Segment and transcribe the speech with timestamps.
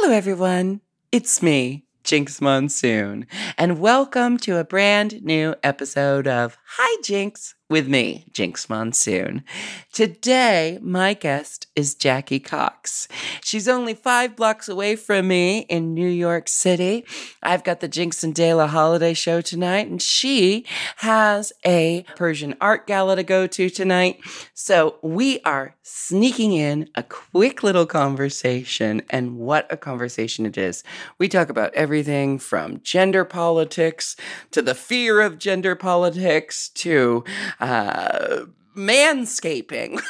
[0.00, 0.80] Hello, everyone.
[1.10, 3.26] It's me, Jinkx Monsoon,
[3.58, 9.44] and welcome to a brand new episode of Hi Jinx with me, Jinkx Monsoon.
[9.92, 13.08] Today, my guest is Jackie Cox.
[13.42, 17.04] She's only five blocks away from me in New York City.
[17.42, 20.64] I've got the Jinkx and Dela holiday show tonight, and she
[20.96, 24.20] has a Persian art gala to go to tonight.
[24.54, 30.84] So we are sneaking in a quick little conversation, and what a conversation it is.
[31.18, 34.16] We talk about everything from gender politics
[34.52, 37.24] to the fear of gender politics to
[37.60, 40.00] uh, manscaping.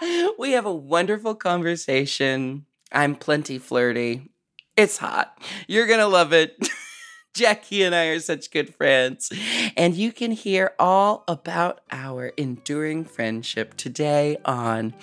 [0.38, 2.66] we have a wonderful conversation.
[2.92, 4.30] I'm plenty flirty.
[4.76, 5.38] It's hot.
[5.68, 6.56] You're going to love it.
[7.34, 9.32] Jackie and I are such good friends.
[9.76, 14.94] And you can hear all about our enduring friendship today on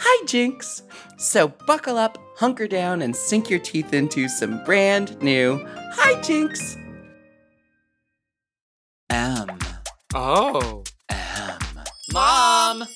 [0.00, 0.82] Hi Jinx.
[1.16, 6.76] So buckle up, hunker down, and sink your teeth into some brand new Hi Jinx.
[9.10, 9.58] M.
[10.14, 10.84] Oh.
[12.12, 12.88] Mom!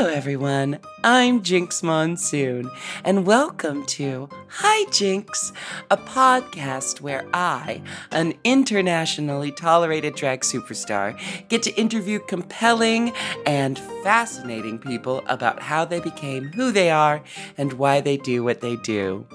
[0.00, 0.78] Hello, everyone.
[1.04, 2.70] I'm Jinkx Monsoon,
[3.04, 5.52] and welcome to Hi Jinx,
[5.90, 11.20] a podcast where I, an internationally tolerated drag superstar,
[11.50, 13.12] get to interview compelling
[13.44, 17.22] and fascinating people about how they became who they are
[17.58, 19.26] and why they do what they do.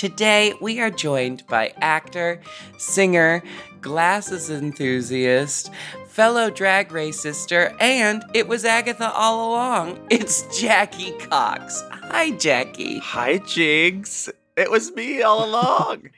[0.00, 2.40] Today, we are joined by actor,
[2.78, 3.42] singer,
[3.82, 5.70] glasses enthusiast,
[6.06, 10.00] fellow drag race sister, and it was Agatha all along.
[10.10, 11.84] It's Jackie Cox.
[11.90, 12.98] Hi, Jackie.
[13.00, 14.30] Hi, Jigs.
[14.56, 16.08] It was me all along.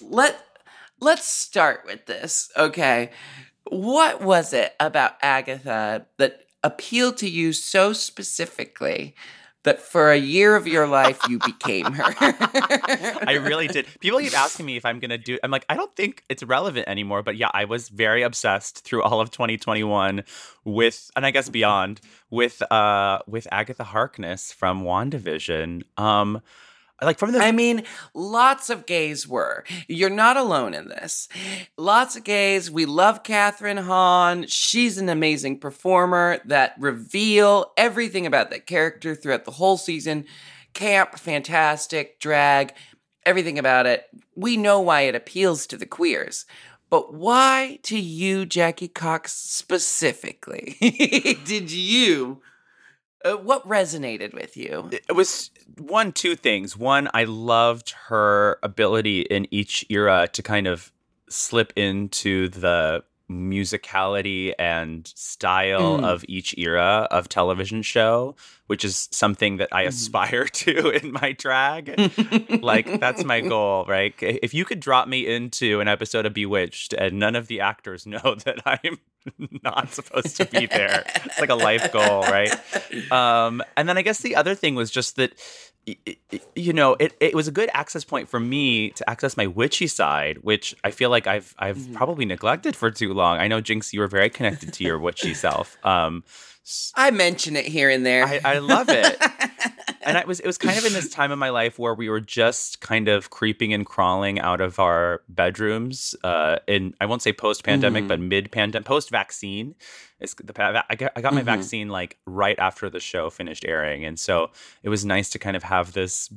[0.00, 0.44] Let
[0.98, 3.10] let's start with this, okay?
[3.62, 9.14] What was it about Agatha that appealed to you so specifically
[9.64, 12.14] that for a year of your life you became her?
[13.26, 13.86] I really did.
[14.00, 15.38] People keep asking me if I'm gonna do.
[15.42, 17.22] I'm like, I don't think it's relevant anymore.
[17.22, 20.24] But yeah, I was very obsessed through all of 2021
[20.64, 25.82] with, and I guess beyond, with uh with Agatha Harkness from WandaVision.
[25.96, 26.40] Um,
[27.02, 29.64] like from the I mean, lots of gays were.
[29.86, 31.28] You're not alone in this.
[31.76, 32.70] Lots of gays.
[32.70, 34.46] We love Kathryn Hahn.
[34.46, 40.24] She's an amazing performer that reveal everything about that character throughout the whole season.
[40.74, 42.74] Camp, fantastic, drag,
[43.24, 44.06] everything about it.
[44.34, 46.46] We know why it appeals to the queers.
[46.90, 50.76] But why to you, Jackie Cox, specifically?
[51.44, 52.40] Did you?
[53.24, 54.88] Uh, what resonated with you?
[54.92, 60.66] it was one two things one i loved her ability in each era to kind
[60.66, 60.92] of
[61.28, 66.04] slip into the musicality and style Mm.
[66.04, 68.34] of each era of television show
[68.66, 69.88] which is something that i Mhm.
[69.88, 71.84] aspire to in my drag
[72.62, 76.92] like that's my goal right if you could drop me into an episode of bewitched
[76.94, 78.98] and none of the actors know that i'm
[79.62, 82.54] not supposed to be there it's like a life goal right
[83.12, 85.32] um, and then I guess the other thing was just that,
[86.54, 89.86] you know, it, it was a good access point for me to access my witchy
[89.86, 91.94] side, which I feel like I've I've Mhm.
[91.94, 93.38] probably neglected for too long.
[93.38, 95.76] I know Jinkx, you were very connected to your witchy self.
[95.84, 96.24] Um,
[96.94, 98.24] I mention it here and there.
[98.26, 99.16] I, I love it.
[100.08, 102.08] and it was it was kind of in this time of my life where we
[102.08, 107.22] were just kind of creeping and crawling out of our bedrooms uh in I won't
[107.22, 108.08] say post pandemic Mhm.
[108.08, 109.74] but mid pandemic post vaccine
[110.20, 110.52] it's the
[110.90, 111.44] I got, I got my Mhm.
[111.44, 114.50] vaccine like right after the show finished airing and so
[114.82, 116.28] it was nice to kind of have this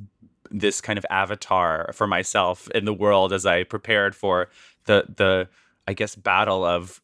[0.53, 4.49] this kind of avatar for myself in the world as I prepared for
[4.85, 5.47] the the
[5.87, 7.01] I guess battle of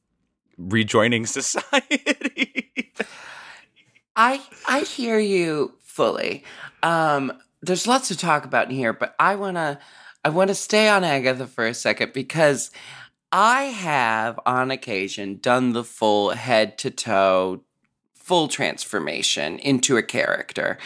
[0.57, 2.91] rejoining society
[4.15, 6.43] I I hear you fully.
[6.83, 7.33] Um,
[7.63, 9.79] there's lots to talk about in here, but I wanna
[10.23, 12.69] I wanna stay on Agatha for a second because
[13.31, 17.63] I have on occasion done the full head to toe
[18.13, 20.77] full transformation into a character.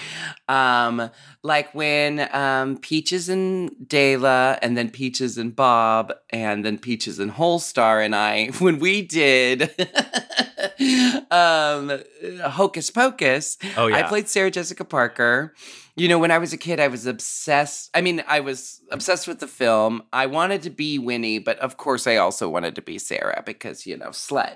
[0.48, 1.10] Um,
[1.42, 7.32] like when um, Peaches and Dela, and then Peaches and Bob, and then Peaches and
[7.32, 9.72] Holstar and I, when we did
[11.32, 12.02] um,
[12.42, 13.58] Hocus Pocus.
[13.78, 13.98] Oh yeah.
[13.98, 15.54] I played Sarah Jessica Parker.
[15.96, 17.90] You know, when I was a kid, I was obsessed.
[17.94, 20.04] I mean, I was obsessed with the film.
[20.14, 23.86] I wanted to be Winnie, but of course, I also wanted to be Sarah because,
[23.86, 24.56] you know, slut.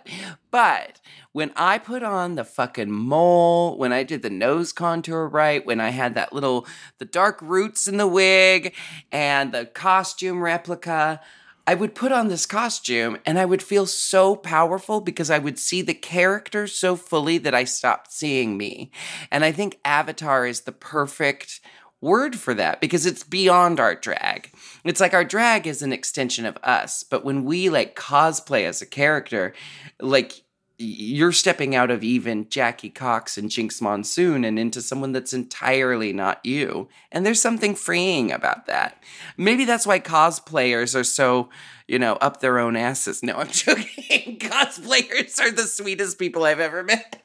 [0.49, 1.01] But
[1.33, 5.81] when I put on the fucking mole, when I did the nose contour right, when
[5.81, 6.65] I had that little,
[6.99, 8.73] the dark roots in the wig
[9.11, 11.19] and the costume replica,
[11.67, 15.57] I would put on this costume and I would feel so powerful because I would
[15.57, 18.91] see the character so fully that I stopped seeing me.
[19.31, 21.61] And I think Avatar is the perfect
[22.01, 24.51] word for that because it's beyond our drag.
[24.83, 28.81] It's like our drag is an extension of us, but when we like cosplay as
[28.81, 29.53] a character,
[29.99, 30.43] like
[30.77, 36.11] you're stepping out of even Jackie Cox and Jinkx Monsoon and into someone that's entirely
[36.11, 36.89] not you.
[37.11, 39.01] And there's something freeing about that.
[39.37, 41.49] Maybe that's why cosplayers are so,
[41.87, 43.23] you know, up their own asses.
[43.23, 44.39] No, I'm joking.
[44.39, 47.21] cosplayers are the sweetest people I've ever met.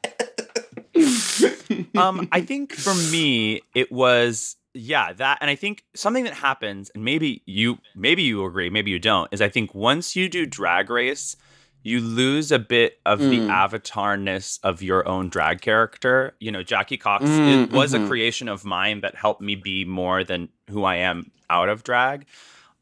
[1.97, 6.91] um, I think for me, it was yeah that, and I think something that happens,
[6.94, 10.47] and maybe you maybe you agree, maybe you don't, is I think once you do
[10.47, 11.37] Drag Race,
[11.82, 13.30] you lose a bit of mm.
[13.30, 16.34] the avatarness of your own drag character.
[16.38, 18.04] You know, Jackie Cox mm, it was mm-hmm.
[18.04, 21.82] a creation of mine that helped me be more than who I am out of
[21.82, 22.26] drag.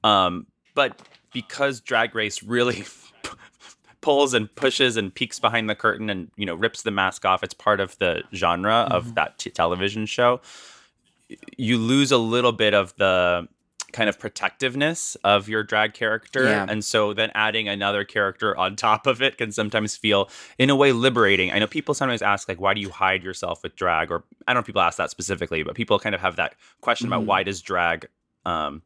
[0.02, 1.00] Um, but
[1.32, 2.84] because Drag Race really
[4.00, 7.42] pulls and pushes and peeks behind the curtain and you know rips the mask off,
[7.42, 8.92] it's part of the genre mm-hmm.
[8.92, 10.40] of that t- television show.
[11.56, 13.48] You lose a little bit of the
[13.92, 16.44] kind of protectiveness of your drag character.
[16.44, 16.66] Yeah.
[16.68, 20.76] And so then adding another character on top of it can sometimes feel in a
[20.76, 21.52] way liberating.
[21.52, 24.52] I know people sometimes ask like why do you hide yourself with drag or I
[24.52, 27.14] don't know if people ask that specifically, but people kind of have that question mm-hmm.
[27.14, 28.08] about why does drag
[28.44, 28.82] um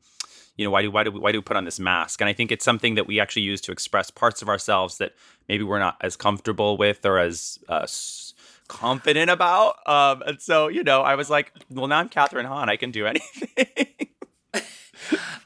[0.56, 2.28] you know why do why do we, why do we put on this mask and
[2.28, 5.14] i think it's something that we actually use to express parts of ourselves that
[5.48, 7.86] maybe we're not as comfortable with or as uh,
[8.68, 12.68] confident about um, and so you know i was like well now i'm Kathryn hahn
[12.68, 14.08] i can do anything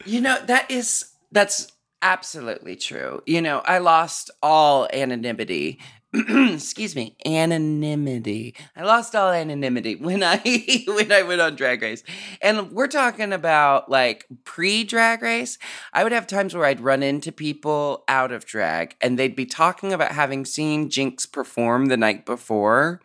[0.05, 1.73] you know, that is that's
[2.03, 3.23] absolutely true.
[3.27, 5.81] You know, I lost all anonymity.
[6.15, 8.55] Excuse me, anonymity.
[8.75, 10.39] I lost all anonymity when I
[10.87, 12.05] when I went on Drag Race,
[12.41, 15.59] and we're talking about like pre Drag Race.
[15.93, 19.47] I would have times where I'd run into people out of drag, and they'd be
[19.47, 23.01] talking about having seen Jinkx perform the night before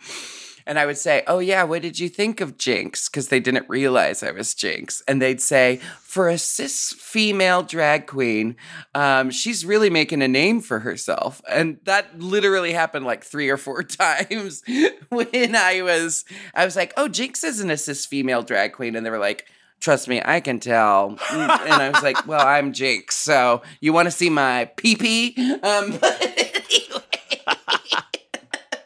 [0.71, 3.67] and I would say, Oh, yeah, what did you think of Jinkx?" Because they didn't
[3.67, 8.55] realize I was Jinkx, And they'd say, For a cis female drag queen,
[8.95, 11.41] um, she's really making a name for herself.
[11.51, 14.63] And that literally happened like three or four times
[15.09, 16.23] when I was,
[16.55, 18.95] I was like, Oh, Jinkx isn't a cis female drag queen.
[18.95, 19.47] And they were like,
[19.81, 21.17] Trust me, I can tell.
[21.17, 23.11] Mm, and I was like, Well, I'm Jinkx.
[23.11, 25.35] So you want to see my pee pee?
[25.63, 25.99] Um,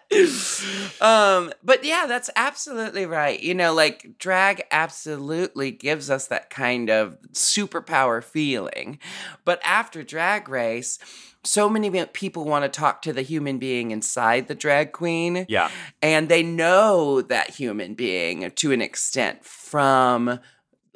[1.02, 3.40] um, but yeah, that's absolutely right.
[3.40, 9.00] You know, like drag absolutely gives us that kind of superpower feeling.
[9.44, 11.00] But after drag race,
[11.44, 15.46] so many people want to talk to the human being inside the drag queen.
[15.48, 15.70] Yeah.
[16.02, 20.40] And they know that human being to an extent from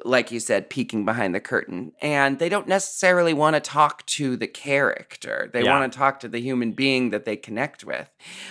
[0.04, 1.92] like you said, peeking behind the curtain.
[2.00, 5.50] And they don't necessarily want to talk to the character.
[5.52, 5.78] They yeah.
[5.78, 8.08] want to talk to the human being that they connect with.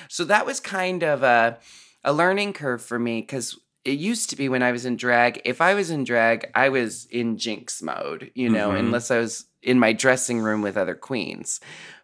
[0.07, 1.59] So that was kind of a,
[2.03, 5.41] a learning curve for me because it used to be when I was in drag,
[5.45, 8.77] if I was in drag, I was in jinkx mode, you know, mm-hmm.
[8.77, 11.59] unless I was in my dressing room with other queens.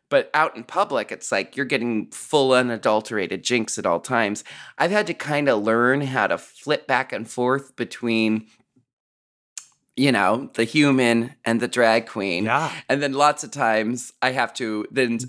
[0.09, 4.43] But out in public, it's like you're getting full unadulterated jinkx at all times.
[4.77, 8.47] I've had to kind of learn how to flip back and forth between
[9.97, 12.45] you know, the human and the drag queen.
[12.45, 12.71] Yeah.
[12.89, 15.19] And then lots of times I have to then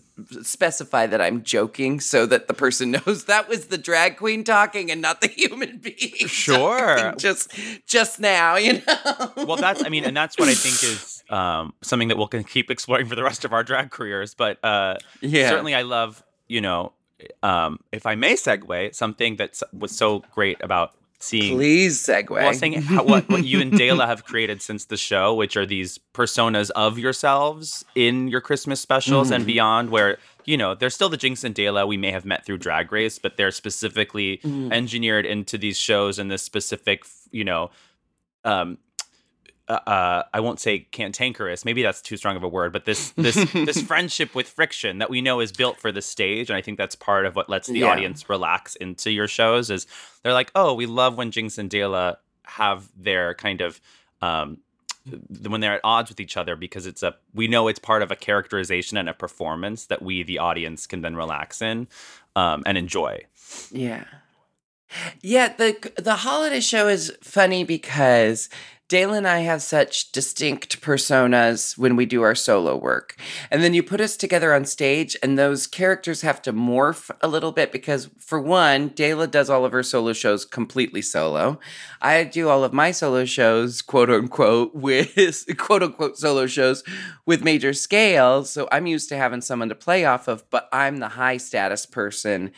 [0.42, 4.90] specify that I'm joking so that the person knows that was the drag queen talking
[4.90, 6.26] and not the human being.
[6.26, 7.14] Sure.
[7.16, 7.52] Just
[7.86, 9.32] just now, you know.
[9.36, 12.70] well, that's I mean, and that's what I think is um, something that we'll keep
[12.70, 14.34] exploring for the rest of our drag careers.
[14.34, 15.48] But uh, yeah.
[15.48, 16.92] certainly I love, you know,
[17.42, 22.52] um, if I may segue, something that was so great about seeing please segue well,
[22.54, 25.98] saying how, what, what you and Dela have created since the show, which are these
[26.14, 29.36] personas of yourselves in your Christmas specials mm.
[29.36, 32.44] and beyond, where you know they're still the Jinkx and Dela we may have met
[32.44, 34.72] through Drag Race, but they're specifically mm.
[34.72, 37.70] engineered into these shows and this specific, you know,
[38.44, 38.78] um,
[39.68, 41.64] uh, uh, I won't say cantankerous.
[41.64, 45.10] Maybe that's too strong of a word, but this this this friendship with friction that
[45.10, 47.68] we know is built for the stage, and I think that's part of what lets
[47.68, 47.86] the yeah.
[47.86, 49.70] audience relax into your shows.
[49.70, 49.86] Is
[50.22, 53.80] they're like, oh, we love when Jinkx and Dela have their kind of
[54.22, 54.58] um,
[55.48, 58.10] when they're at odds with each other because it's a we know it's part of
[58.10, 61.88] a characterization and a performance that we the audience can then relax in
[62.34, 63.20] um, and enjoy.
[63.70, 64.04] Yeah.
[65.20, 68.48] Yeah, the the holiday show is funny because
[68.88, 73.16] Dale and I have such distinct personas when we do our solo work.
[73.50, 77.26] And then you put us together on stage, and those characters have to morph a
[77.26, 81.58] little bit because, for one, Dela does all of her solo shows completely solo.
[82.00, 85.16] I do all of my solo shows, quote unquote, with
[85.58, 86.84] quote unquote solo shows
[87.24, 88.44] with major scale.
[88.44, 91.86] So I'm used to having someone to play off of, but I'm the high status
[91.86, 92.52] person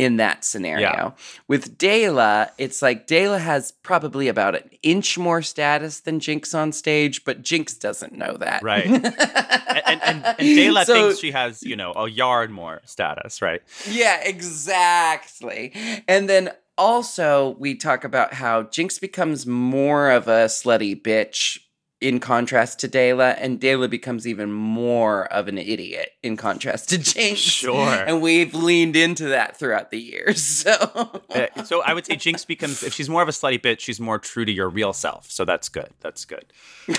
[0.00, 0.80] in that scenario.
[0.80, 1.10] Yeah.
[1.46, 6.72] With Dela, it's like Dela has probably about an inch more status than Jinkx on
[6.72, 8.62] stage, but Jinkx doesn't know that.
[8.62, 8.86] Right.
[8.86, 13.42] and, and, and, and Dela So- thinks she has, you know, a yard more status,
[13.42, 13.62] right?
[13.88, 15.72] Yeah, exactly.
[16.08, 21.58] And then also we talk about how Jinkx becomes more of a slutty bitch
[22.00, 26.96] in contrast to Dela, and Dela becomes even more of an idiot in contrast to
[26.96, 27.36] Jinkx.
[27.36, 27.92] Sure.
[27.92, 30.40] And we've leaned into that throughout the years.
[30.70, 33.80] So Uh, so I would say Jinkx becomes, if she's more of a slutty bitch,
[33.80, 35.30] she's more true to your real self.
[35.30, 35.90] So that's good.
[36.00, 36.44] That's good.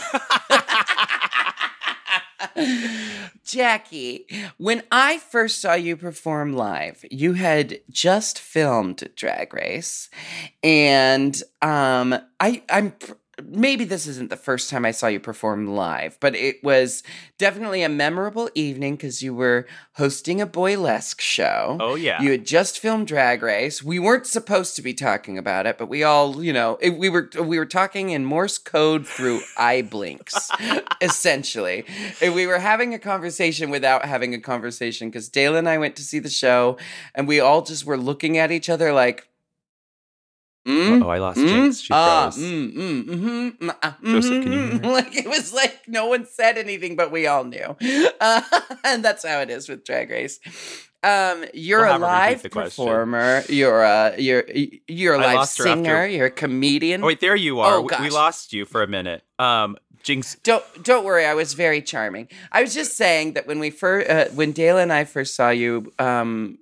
[3.45, 4.25] Jackie,
[4.57, 10.09] when I first saw you perform live, you had just filmed Drag Race,
[10.63, 12.93] and um, I, I'm
[13.47, 17.03] maybe this isn't the first time I saw you perform live, but it was
[17.37, 21.77] definitely a memorable evening because you were hosting a boylesque show.
[21.79, 22.21] Oh, yeah.
[22.21, 23.83] You had just filmed Drag Race.
[23.83, 27.09] We weren't supposed to be talking about it, but we all, you know, it, we
[27.09, 30.49] were we were talking in Morse code through eye blinks,
[31.01, 31.85] essentially.
[32.21, 35.95] And we were having a conversation without having a conversation because Dale and I went
[35.97, 36.77] to see the show,
[37.15, 39.27] and we all just were looking at each other like,
[40.67, 41.03] mm?
[41.03, 41.47] oh, I lost Mm?
[41.49, 41.83] Jinkx.
[41.83, 42.43] She Ah, froze.
[42.43, 44.91] mm, mm, mhm, mm, ah, Joseph, can you hear mhm.
[44.97, 47.75] Like it was like no one said anything, but we all knew,
[48.19, 48.41] uh,
[48.83, 50.39] and that's how it is with Drag Race.
[51.03, 52.85] Um, you're We'll a have her repeat live question.
[52.85, 53.43] performer.
[53.49, 54.43] You're a you're
[54.87, 56.05] you're a I live her after- singer.
[56.05, 57.03] You're a comedian.
[57.03, 57.75] Oh, wait, there you are.
[57.77, 59.23] Oh, We- we lost you for a minute.
[59.39, 61.25] Um, Jinkx, Don't don't worry.
[61.25, 62.27] I was very charming.
[62.51, 65.49] I was just saying that when we first, uh, when Dale and I first saw
[65.49, 66.57] you, um,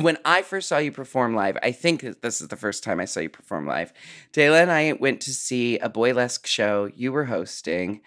[0.00, 3.04] when I first saw you perform live, I think this is the first time I
[3.04, 3.92] saw you perform live.
[4.32, 8.02] Dale and I went to see a boylesque show you were hosting.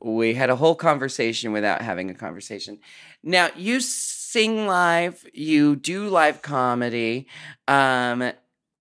[0.00, 2.78] We had a whole conversation without having a conversation.
[3.22, 7.26] Now you sing live, you do live comedy.
[7.66, 8.32] Um,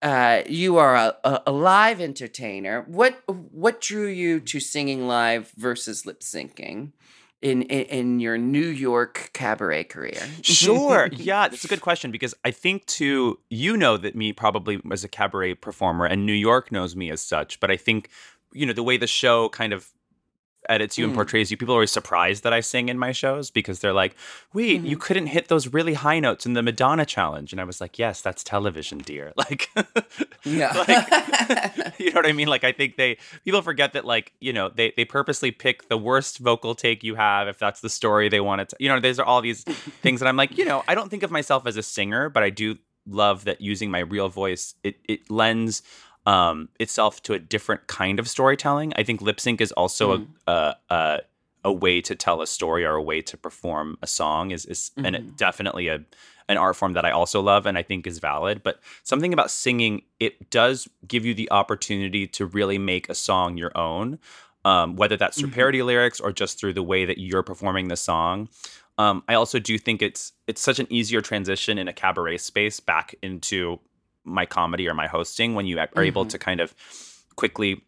[0.01, 2.83] uh, you are a, a, a live entertainer.
[2.87, 6.91] What what drew you to singing live versus lip syncing
[7.45, 10.21] in, in in your New York cabaret career?
[10.41, 11.09] Sure.
[11.11, 15.03] yeah, that's a good question because I think too, you know that me probably as
[15.03, 18.09] a cabaret performer and New York knows me as such, but I think,
[18.51, 19.91] you know, the way the show kind of
[20.69, 21.15] edits you and Mm.
[21.15, 24.15] portrays you, people are always surprised that I sing in my shows because they're like,
[24.53, 27.51] wait, you couldn't hit those really high notes in the Madonna challenge.
[27.51, 29.33] And I was like, yes, that's television, dear.
[29.37, 29.69] Like,
[30.43, 30.71] Yeah.
[30.87, 32.47] like you know what I mean?
[32.47, 35.97] Like I think they people forget that like, you know, they they purposely pick the
[35.97, 39.19] worst vocal take you have if that's the story they want to you know, there's
[39.19, 39.63] all these
[40.03, 42.43] things that I'm like, you know, I don't think of myself as a singer, but
[42.43, 45.83] I do love that using my real voice it it lends
[46.25, 48.93] um itself to a different kind of storytelling.
[48.95, 50.27] I think lip sync is also Mm.
[50.47, 51.19] a, a a
[51.65, 54.91] a way to tell a story or a way to perform a song is is
[54.97, 55.15] and Mm-hmm.
[55.29, 56.01] it definitely a
[56.47, 58.61] an art form that I also love and I think is valid.
[58.61, 63.57] But something about singing, it does give you the opportunity to really make a song
[63.57, 64.19] your own,
[64.63, 65.53] um, whether that's through Mhm.
[65.55, 68.47] parody lyrics or just through the way that you're performing the song.
[68.99, 72.79] Um, I also do think it's it's such an easier transition in a cabaret space
[72.79, 73.79] back into
[74.25, 76.29] my comedy or my hosting when you are able Mhm.
[76.29, 76.73] to kind of
[77.35, 77.81] quickly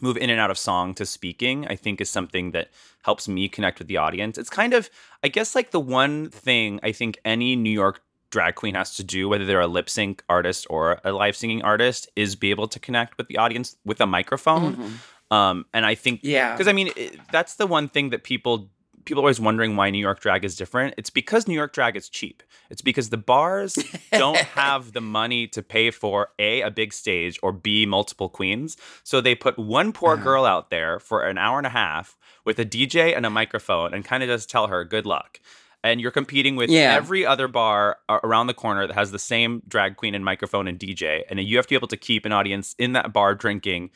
[0.00, 2.68] move in and out of song to speaking i think is something that
[3.04, 4.90] helps me connect with the audience it's kind of
[5.22, 9.04] i guess like the one thing i think any new york drag queen has to
[9.04, 12.66] do whether they're a lip sync artist or a live singing artist is be able
[12.66, 14.92] to connect with the audience with a microphone Mhm.
[15.36, 16.52] um and i think Yeah.
[16.52, 18.70] because i mean it, that's the one thing that people
[19.04, 20.94] people are always wondering why new york drag is different.
[20.96, 22.42] It's because new york drag is cheap.
[22.70, 23.76] It's because the bars
[24.12, 28.76] don't have the money to pay for a a big stage or b multiple queens.
[29.04, 30.24] So they put one poor Uh-huh.
[30.24, 33.94] girl out there for an hour and a half with a dj and a microphone
[33.94, 35.40] and kind of just tell her good luck.
[35.84, 36.94] And you're competing with Yeah.
[36.94, 40.78] every other bar around the corner that has the same drag queen and microphone and
[40.78, 43.90] dj and you have to be able to keep an audience in that bar drinking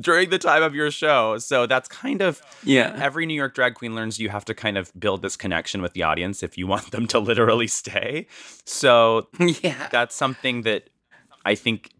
[0.00, 2.96] during the time of your show so that's kind of yeah.
[3.00, 5.92] every New York drag queen learns you have to kind of build this connection with
[5.92, 8.26] the audience if you want them to literally stay.
[8.64, 9.88] So Yeah.
[9.90, 10.90] that's something that
[11.44, 11.90] I think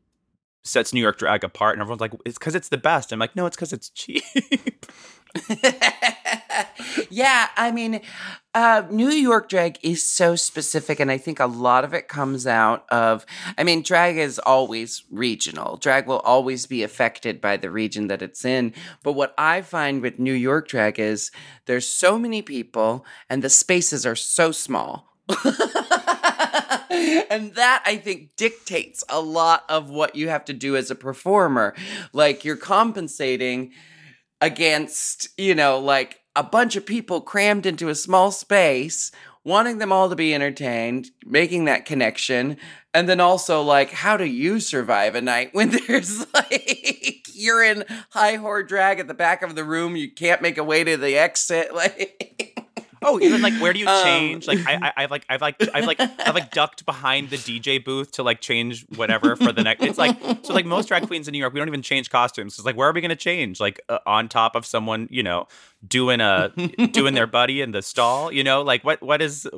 [0.64, 3.36] sets New York drag apart, and everyone's like, "It's because it's the best." I'm like,
[3.36, 4.24] "No, it's because it's cheap."
[7.10, 8.00] yeah, I mean,
[8.54, 12.46] uh, New York drag is so specific, and I think a lot of it comes
[12.46, 13.26] out of.
[13.58, 15.76] I mean, drag is always regional.
[15.76, 18.72] Drag will always be affected by the region that it's in.
[19.02, 21.30] But what I find with New York drag is
[21.66, 25.12] there's so many people, and the spaces are so small.
[25.28, 25.44] and
[27.54, 31.74] that I think dictates a lot of what you have to do as a performer.
[32.12, 33.72] Like you're compensating
[34.40, 39.10] against, you know, like a bunch of people crammed into a small space,
[39.44, 42.56] wanting them all to be entertained, making that connection.
[42.92, 47.84] And then also, like, how do you survive a night when there's like, you're in
[48.10, 50.96] high whore drag at the back of the room, you can't make a way to
[50.96, 51.70] the exit?
[51.74, 52.65] Like,
[53.08, 54.46] Oh, even like where do you Um, change?
[54.48, 57.82] like I, I, I've like I've like I've like I've like ducked behind the DJ
[57.82, 59.84] booth to like change whatever for the next.
[59.84, 62.58] It's like so like most drag queens in New York, we don't even change costumes.
[62.58, 63.60] It's like where are we gonna change?
[63.60, 65.46] Like uh, on top of someone, you know,
[65.86, 66.48] doing a
[66.92, 68.32] doing their buddy in the stall.
[68.32, 69.46] You know, like what what is?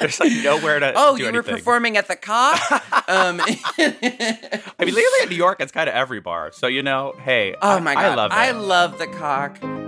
[0.00, 0.92] There's like nowhere to.
[0.96, 2.60] oh, you were performing at the cock?
[3.08, 6.52] um, I mean, lately in New York, it's kind of every bar.
[6.52, 8.04] So you know, hey, oh I- my God.
[8.04, 8.34] I love it.
[8.34, 9.83] I love the cock.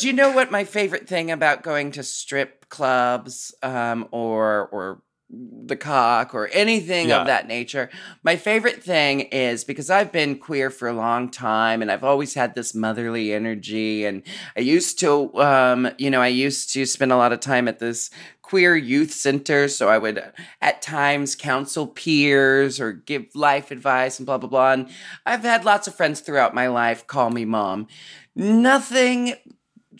[0.00, 5.02] Do you know what my favorite thing about going to strip clubs um, or or
[5.32, 7.20] the cock or anything Yeah.
[7.20, 7.90] of that nature?
[8.24, 12.34] My favorite thing is because I've been queer for a long time and I've always
[12.34, 14.22] had this motherly energy and
[14.56, 17.78] I used to um, you know I used to spend a lot of time at
[17.78, 18.10] this
[18.42, 20.20] queer youth center so I would
[20.60, 24.88] at times counsel peers or give life advice and blah blah blah and
[25.26, 27.86] I've had lots of friends throughout my life call me mom.
[28.34, 29.34] Nothing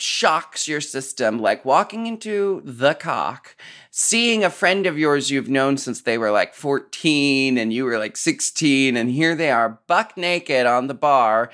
[0.00, 3.56] shocks your system like walking into the cock
[3.90, 7.98] seeing a friend of yours you've known since they were like 14 and you were
[7.98, 11.50] like 16 and here they are buck naked on the bar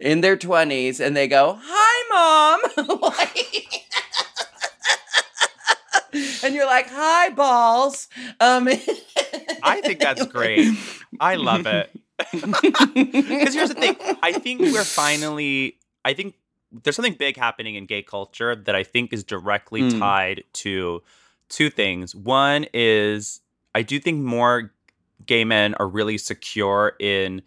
[0.00, 3.84] in their 20s and they go hi mom Like-
[6.44, 8.08] and you're like hi balls
[8.40, 8.68] um
[9.62, 10.74] I think that's great.
[11.20, 11.90] I love it.
[12.32, 13.96] Because here's the thing.
[14.22, 15.76] I think we're finally.
[16.04, 16.34] I think
[16.72, 19.98] there's something big happening in gay culture that I think is directly Mm.
[19.98, 21.02] tied to
[21.48, 22.14] two things.
[22.14, 23.40] One is
[23.74, 24.72] I do think more
[25.26, 27.42] gay men are really secure in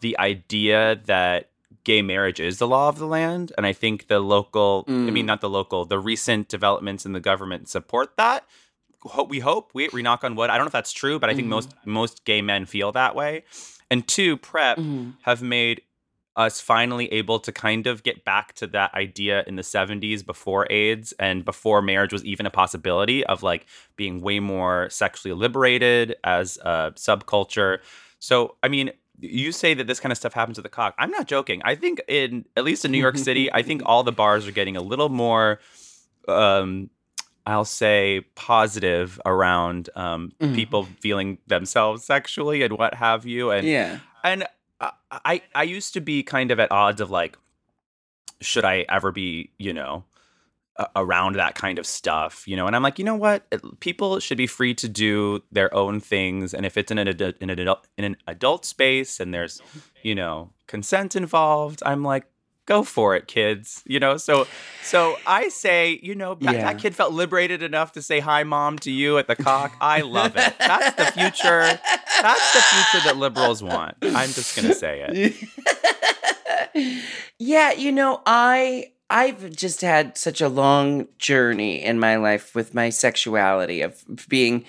[0.00, 1.50] the idea that
[1.84, 3.52] gay marriage is the law of the land.
[3.56, 5.26] And I think the local, I mean, Mm.
[5.26, 8.46] not the local, the recent developments in the government support that.
[9.02, 10.48] Ho- We hope, we, we knock on wood.
[10.48, 11.50] I don't know if that's true, but I think Mhm.
[11.50, 13.44] most most gay men feel that way.
[13.90, 15.14] And two, PrEP Mhm.
[15.22, 15.82] have made
[16.36, 20.66] us finally able to kind of get back to that idea in the 70s before
[20.70, 23.66] AIDS and before marriage was even a possibility of like
[23.96, 27.78] being way more sexually liberated as a subculture.
[28.18, 30.94] So, I mean, you say that this kind of stuff happens at the cock.
[30.98, 31.62] I'm not joking.
[31.64, 34.52] I think in at least in New York City, I think all the bars are
[34.52, 35.60] getting a little more
[36.26, 36.90] um
[37.46, 40.54] I'll say positive around um, Mhm.
[40.54, 43.50] people feeling themselves sexually and what have you.
[43.50, 44.46] And yeah and
[45.10, 47.38] I, I used to be kind of at odds of like,
[48.40, 50.04] should I ever be, you know,
[50.96, 52.66] around that kind of stuff, you know?
[52.66, 53.46] And I'm like, you know what?
[53.80, 57.50] People should be free to do their own things, and if it's in an in
[57.50, 59.62] an adult in an adult space and there's,
[60.02, 62.26] you know, consent involved, I'm like.
[62.66, 63.82] Go for it, kids.
[63.86, 64.46] You know, so
[64.82, 66.72] so I say, you know, that, Yeah.
[66.72, 69.76] that kid felt liberated enough to say hi, mom, to you at the cock.
[69.80, 70.54] I love it.
[70.58, 71.78] That's the future.
[72.22, 73.96] That's the future that liberals want.
[74.02, 77.04] I'm just gonna say it.
[77.38, 82.74] yeah, you know, I I've just had such a long journey in my life with
[82.74, 84.64] my sexuality of being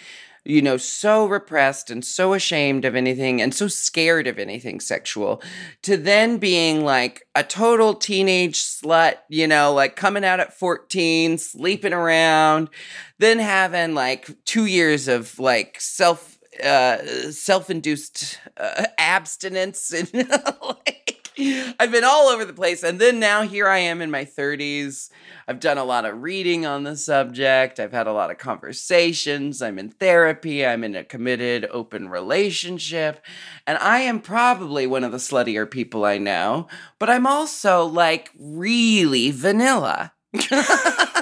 [0.46, 5.42] you know so repressed and so ashamed of anything and so scared of anything sexual
[5.82, 11.38] to then being like a total teenage slut, you know, like coming out at 14,
[11.38, 12.70] sleeping around,
[13.20, 16.98] then having like 2 years of like self uh
[17.32, 20.10] self-induced uh, abstinence and
[20.64, 20.95] like
[21.80, 25.10] I've been all over the place and then now here I am in my 30s.
[25.48, 27.80] I've done a lot of reading on the subject.
[27.80, 29.62] I've had a lot of conversations.
[29.62, 30.66] I'm in therapy.
[30.66, 33.24] I'm in a committed open relationship.
[33.68, 36.68] And I am probably one of the sluttier people I know,
[37.00, 40.14] but I'm also like really vanilla.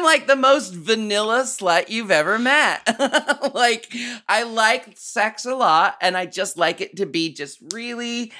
[0.00, 2.80] I'm like the most vanilla slut you've ever met.
[3.54, 3.94] like,
[4.26, 8.32] I like sex a lot and I just like it to be just really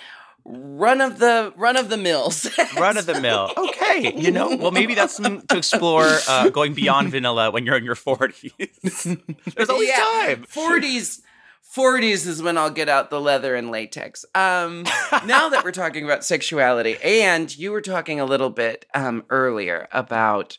[0.46, 2.48] run of the run of the mills.
[2.78, 3.52] Run of the mill.
[3.58, 7.76] Okay, you know, well maybe that's something to explore uh, going beyond vanilla when you're
[7.76, 8.52] in your 40s.
[9.54, 10.46] There's always time.
[10.46, 11.20] 40s
[11.76, 14.24] 40s is when I'll get out the leather and latex.
[14.34, 14.84] Um,
[15.24, 19.86] now that we're talking about sexuality, and you were talking a little bit um, earlier
[19.92, 20.58] about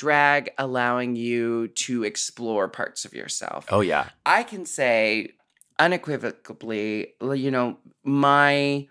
[0.00, 3.66] drag allowing you to explore parts of yourself.
[3.68, 4.08] Oh yeah.
[4.24, 5.32] I can say
[5.78, 8.88] unequivocally, you know, my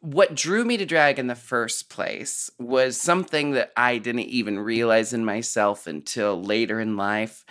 [0.00, 4.58] what drew me to drag in the first place was something that I didn't even
[4.58, 7.44] realize in myself until later in life.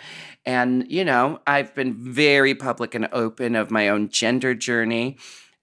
[0.44, 5.16] And, you know, I've been very public and open of my own gender journey.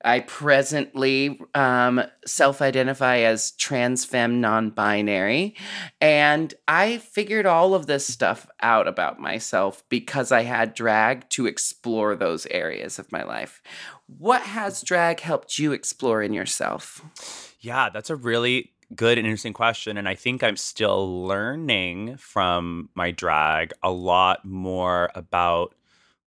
[0.03, 5.55] I presently um, self identify as trans femme non binary.
[5.99, 11.45] And I figured all of this stuff out about myself because I had drag to
[11.45, 13.61] explore those areas of my life.
[14.07, 17.55] What has drag helped you explore in yourself?
[17.59, 19.97] Yeah, that's a really good and interesting question.
[19.97, 25.75] And I think I'm still learning from my drag a lot more about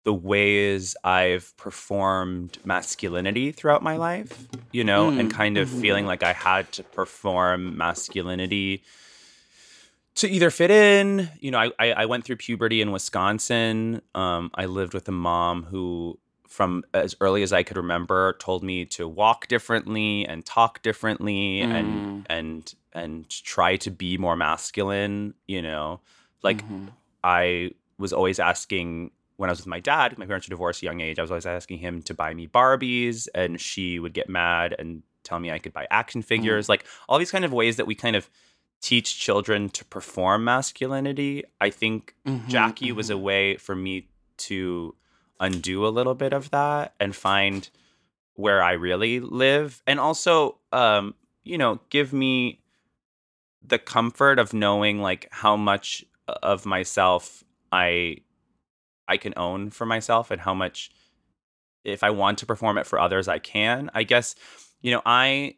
[0.04, 5.80] the ways I've performed masculinity throughout my life, you know, Mm, and kind of mhm.
[5.80, 8.82] feeling like I had to perform masculinity
[10.16, 11.28] to either fit in.
[11.40, 14.02] You know, I, I, I went through puberty in Wisconsin.
[14.14, 18.62] Um, I lived with a mom who, from as early as I could remember, told
[18.64, 21.70] me to walk differently and talk differently Mm.
[21.70, 25.34] and and and try to be more masculine.
[25.46, 26.00] You know,
[26.42, 26.88] like Mhm.
[27.22, 29.10] I was always asking
[29.40, 31.22] when I was with my dad, my parents were divorced at a young age, I
[31.22, 35.40] was always asking him to buy me Barbies and she would get mad and tell
[35.40, 36.68] me I could buy action figures.
[36.68, 38.28] Like all these kind of ways that we kind of
[38.82, 41.44] teach children to perform masculinity.
[41.58, 43.22] I think Mhm, Jackie was a mhm.
[43.22, 44.08] way for me
[44.48, 44.94] to
[45.40, 47.70] undo a little bit of that and find
[48.34, 52.60] where I really live and also um you know give me
[53.62, 58.18] the comfort of knowing like how much of myself I
[59.10, 60.90] I can own for myself and how much
[61.84, 63.90] if I want to perform it for others I can.
[63.94, 64.34] I guess
[64.82, 65.56] you know I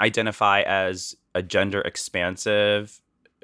[0.00, 3.00] identify as a gender expansive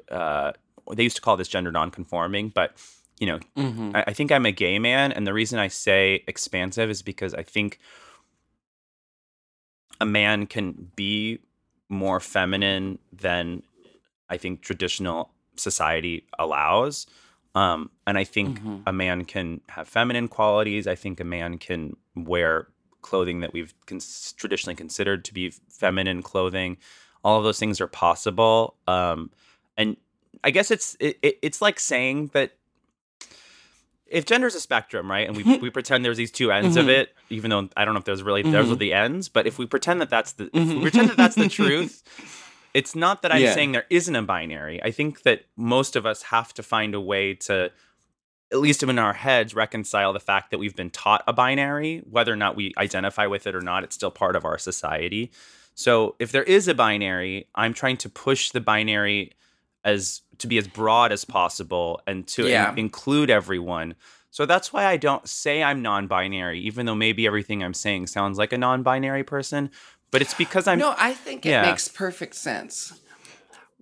[0.09, 0.51] uh
[0.95, 2.75] they used to call this gender nonconforming, but
[3.19, 3.95] you know, Mhm.
[3.95, 7.33] I, I think I'm a gay man, and the reason I say expansive is because
[7.35, 7.77] I think
[9.99, 11.39] a man can be
[11.87, 13.61] more feminine than
[14.29, 17.05] I think traditional society allows.
[17.53, 18.83] Um, and I think Mhm.
[18.87, 20.87] a man can have feminine qualities.
[20.87, 22.67] I think a man can wear
[23.01, 26.77] clothing that we've cons- traditionally considered to be feminine clothing.
[27.23, 28.75] All of those things are possible.
[28.87, 29.31] Um,
[29.77, 29.97] and
[30.43, 32.53] I guess it's it, it, it's like saying that
[34.07, 36.85] if gender is a spectrum, right, and we we pretend there's these two ends of
[36.85, 36.89] Mhm.
[37.01, 38.79] it, even though I don't know if there's really those are Mhm.
[38.79, 40.81] the ends, but if we pretend that that's the if we Mhm.
[40.81, 42.03] pretend that that's the truth,
[42.73, 43.53] it's not that I'm Yeah.
[43.53, 44.81] saying there isn't a binary.
[44.83, 47.71] I think that most of us have to find a way to
[48.53, 52.33] at least in our heads reconcile the fact that we've been taught a binary whether
[52.33, 55.31] or not we identify with it or not it's still part of our society
[55.73, 59.31] so if there is a binary i'm trying to push the binary
[59.85, 63.95] as to be as broad as possible and to in- include everyone
[64.31, 68.37] so that's why i don't say i'm non-binary even though maybe everything i'm saying sounds
[68.37, 69.71] like a non-binary person
[70.11, 72.99] but it's because i'm no, I think it makes perfect sense.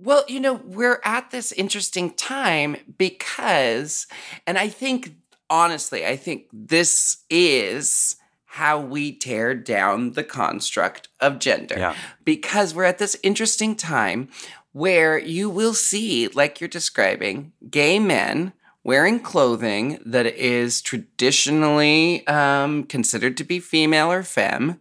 [0.01, 4.07] Well, you know, we're at this interesting time because,
[4.47, 5.15] and I think,
[5.49, 8.15] honestly, I think this is
[8.45, 11.75] how we tear down the construct of gender.
[11.77, 11.95] Yeah.
[12.23, 14.29] Because we're at this interesting time
[14.71, 18.53] where you will see, like you're describing, gay men
[18.85, 24.79] wearing clothing that is traditionally um, considered to be female or femme.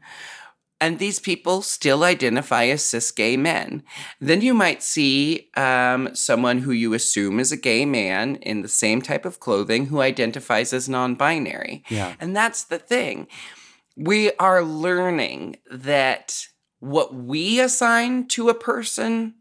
[0.80, 3.82] And these people still identify as cis gay men.
[4.20, 8.68] Then you might see um, someone who you assume is a gay man in the
[8.68, 11.82] same type of clothing who identifies as non binary.
[11.88, 13.26] yeah And that's the thing.
[13.96, 16.46] We are learning that
[16.78, 19.34] what we assign to a person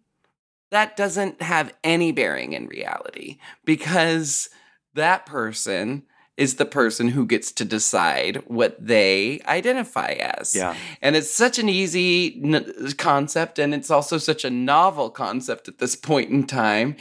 [0.72, 4.50] that doesn't have any bearing in reality because
[4.96, 6.04] that person
[6.38, 10.56] is the person who gets to decide what they identify as.
[10.56, 15.68] yeah And it's such an easy n- concept, and it's also such a novel concept
[15.68, 16.96] at this point in time.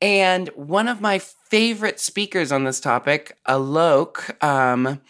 [0.00, 5.00] And one of my favorite speakers on this topic, Alok, um,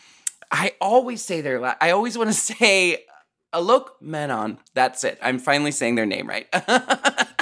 [0.50, 3.04] I always say their la- I always want to say
[3.52, 4.58] Alok Menon.
[4.74, 5.18] That's it.
[5.22, 6.48] I'm finally saying their name right.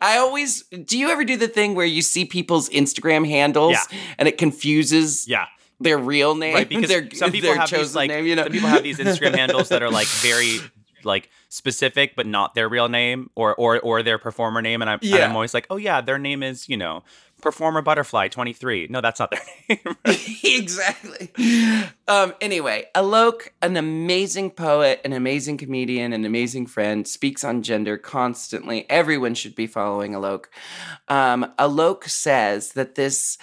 [0.00, 3.98] I always do you ever do the thing where you see people's Instagram handles Yeah.
[4.18, 5.46] and it confuses yeah
[5.80, 6.54] their real name?
[6.54, 8.44] right because their, some people have these like name, you know?
[8.44, 10.58] some people have these Instagram handles that are like very
[11.02, 14.98] like specific but not their real name or or or their performer name and I'm,
[15.02, 15.24] and Yeah.
[15.26, 17.02] I'm always like, "Oh yeah, their name is, you know,
[17.44, 19.96] performer butterfly 23." No, that's not their name.
[20.42, 21.30] exactly.
[22.08, 27.96] Um, anyway, Alok, an amazing poet, an amazing comedian, an amazing friend, speaks on gender
[27.96, 28.84] constantly.
[28.90, 30.46] Everyone should be following Alok.
[31.06, 33.38] Um, Alok says that this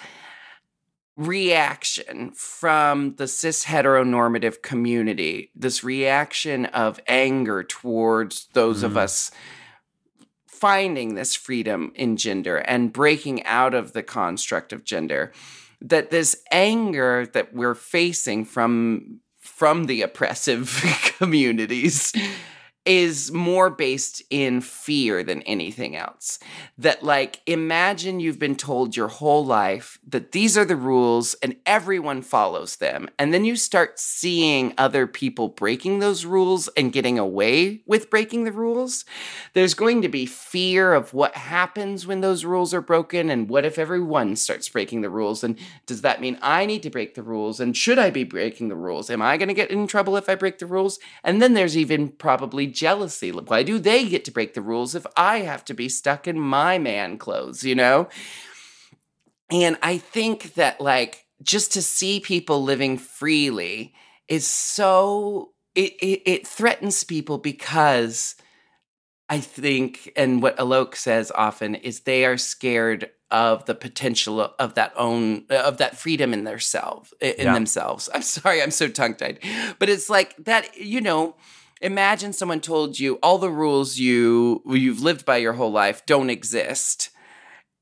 [1.16, 8.96] reaction from the cis heteronormative community, this reaction of anger towards those of Mm.
[8.98, 9.30] us
[10.62, 15.32] finding this freedom in gender and breaking out of the construct of gender
[15.80, 20.80] that this anger that we're facing from from the oppressive
[21.18, 22.12] communities
[22.84, 26.38] is more based in fear than anything else.
[26.76, 31.56] That, like, imagine you've been told your whole life that these are the rules and
[31.64, 33.08] everyone follows them.
[33.18, 38.44] And then you start seeing other people breaking those rules and getting away with breaking
[38.44, 39.04] the rules.
[39.52, 43.30] There's going to be fear of what happens when those rules are broken.
[43.30, 45.44] And what if everyone starts breaking the rules?
[45.44, 47.60] And does that mean I need to break the rules?
[47.60, 49.08] And should I be breaking the rules?
[49.08, 50.98] Am I going to get in trouble if I break the rules?
[51.22, 53.30] And then there's even probably jealousy.
[53.30, 56.38] Why do they get to break the rules if I have to be stuck in
[56.38, 58.08] my man clothes, you know?
[59.50, 63.94] And I think that, like, just to see people living freely
[64.28, 68.34] is so, it, it, it threatens people because
[69.28, 74.74] I think, and what Alok says often is they are scared of the potential of
[74.74, 77.54] that own of that freedom in their self in Yeah.
[77.54, 78.10] themselves.
[78.14, 79.38] I'm sorry, I'm so tongue tied,
[79.78, 80.76] but it's like that.
[80.76, 81.36] You know,
[81.82, 86.30] imagine someone told you all the rules you you've lived by your whole life don't
[86.30, 87.10] exist,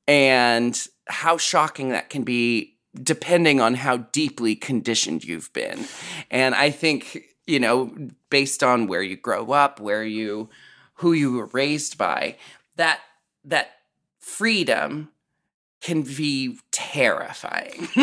[0.07, 5.87] and how shocking that can be depending on how deeply conditioned you've been.
[6.29, 7.93] And I think you know,
[8.29, 10.49] based on where you grow up, where you
[10.95, 12.37] who you were raised by,
[12.75, 12.99] that
[13.45, 13.71] that
[14.19, 15.09] freedom
[15.81, 17.87] can be terrifying.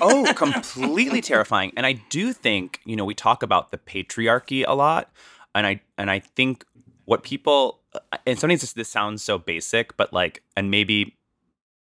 [0.00, 1.72] oh, completely terrifying.
[1.76, 5.10] And I do think, you know, we talk about the patriarchy a lot,
[5.54, 6.64] and I and I think
[7.04, 7.80] what people
[8.26, 11.16] and sometimes this, this sounds so basic, but like and maybe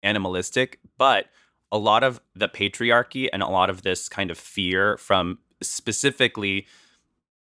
[0.01, 1.27] animalistic, but
[1.71, 6.67] a lot of the patriarchy and a lot of this kind of fear from specifically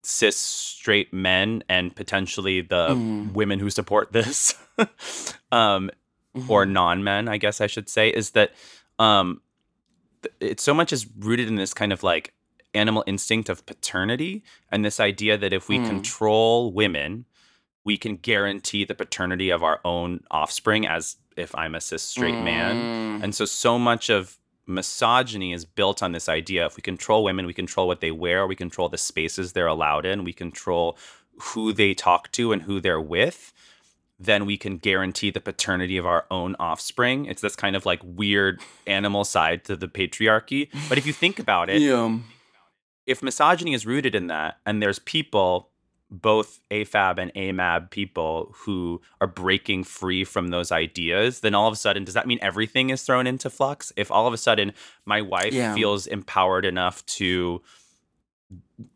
[0.03, 3.33] cis straight men and potentially the Mm.
[3.33, 4.55] women who support this
[5.53, 5.91] um
[6.49, 8.51] or non-men i guess i should say is that
[8.99, 9.41] um
[10.23, 12.33] th- it's so much is rooted in this kind of like
[12.75, 15.87] animal instinct of paternity and this idea that if we Mm.
[15.87, 17.25] control women
[17.85, 22.43] we can guarantee the paternity of our own offspring as if i'm a cis straight
[22.43, 22.77] man
[23.21, 23.25] Mm.
[23.25, 27.47] and so so much of misogyny is built on this idea if we control women
[27.47, 30.99] we control what they wear we control the spaces they're allowed in we control
[31.39, 33.53] who they talk to and who they're with
[34.19, 38.01] then we can guarantee the paternity of our own offspring it's this kind of like
[38.03, 42.17] weird animal side to the patriarchy but if you think about it yeah.
[43.07, 45.71] if misogyny is rooted in that and there's people
[46.09, 51.73] both afab and amab people who are breaking free from those ideas then all of
[51.73, 54.73] a sudden does that mean everything is thrown into flux if all of a sudden
[55.05, 55.75] my wife Yeah.
[55.75, 57.61] feels empowered enough to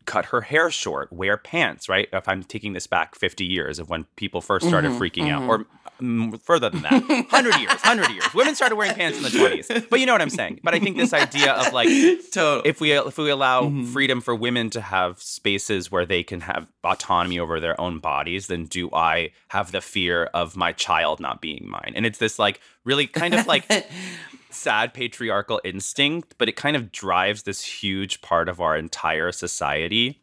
[0.05, 3.89] cut her hair short wear pants right if i'm taking this back 50 years of
[3.89, 5.31] when people first started Mhm, freaking mhm.
[5.31, 5.65] out or
[5.99, 9.89] mm, further than that 100 years 100 years women started wearing pants in the 20s
[9.89, 11.89] but you know what i'm saying but i think this idea of like
[12.31, 12.61] total.
[12.63, 13.87] if we if we allow Mhm.
[13.87, 18.47] freedom for women to have spaces where they can have autonomy over their own bodies,
[18.47, 21.93] then do I have the fear of my child not being mine?
[21.95, 23.65] And it's this like really kind of like
[24.53, 30.21] sad patriarchal instinct, but it kind of drives this huge part of our entire society.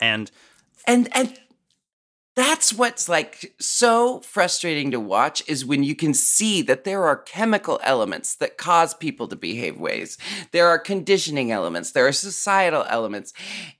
[0.00, 0.30] And
[0.86, 1.38] and and
[2.36, 7.16] that's what's like so frustrating to watch is when you can see that there are
[7.16, 10.18] chemical elements that cause people to behave ways.
[10.50, 13.32] There are conditioning elements, there are societal elements.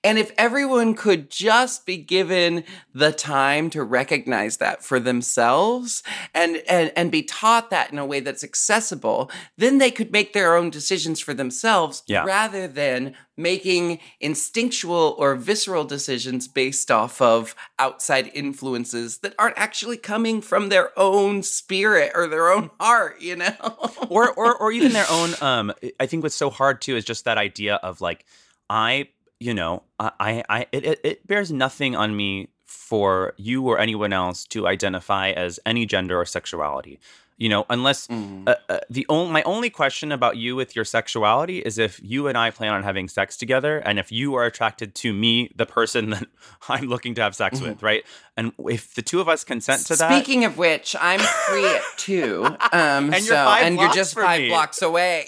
[0.04, 2.62] And if everyone could just be given
[2.94, 8.06] the time to recognize that for themselves and and and be taught that in a
[8.06, 12.24] way that's accessible, then they could make their own decisions for themselves Yeah.
[12.24, 19.96] rather than making instinctual or visceral decisions based off of outside influences that aren't actually
[19.96, 23.54] coming from their own spirit or their own heart, you know?
[24.08, 27.24] or or or even their own um i think what's so hard too is just
[27.24, 28.24] that idea of like
[28.70, 29.08] i
[29.40, 34.44] you know i i it, it bears nothing on me for you or anyone else
[34.44, 36.98] to identify as any gender or sexuality
[37.36, 38.48] You know, unless Mm.
[38.48, 42.28] uh, uh, the only my only question about you with your sexuality is if you
[42.28, 45.66] and I plan on having sex together, and if you are attracted to me, the
[45.66, 46.28] person that
[46.68, 47.62] I'm looking to have sex Mhm.
[47.62, 48.04] with, right?
[48.36, 51.82] And if the two of us consent to that, Speaking of which, I'm free at
[51.96, 52.44] two.
[52.72, 54.48] Um, And you're so- and you're just five me.
[54.48, 55.26] blocks away.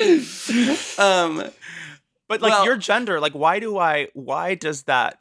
[0.98, 1.42] um,
[2.28, 4.08] but like well- your gender, like why do I?
[4.14, 5.18] Why does that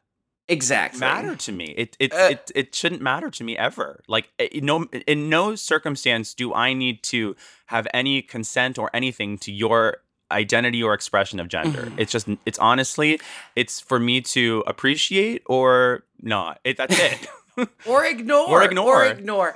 [0.48, 1.00] exactly.
[1.00, 1.74] matter to me?
[1.78, 4.02] It it Uh, it it shouldn't matter to me ever.
[4.08, 7.36] Like eh, no, in no circumstance do I need to
[7.68, 9.98] have any consent or anything to your
[10.32, 11.84] identity or expression of gender.
[11.84, 11.94] Mhm.
[11.98, 13.20] It's just it's honestly
[13.56, 16.60] it's for me to appreciate or not.
[16.64, 17.28] It, that's it.
[17.86, 18.48] Or ignore.
[18.50, 19.04] Or ignore.
[19.04, 19.54] Or ignore.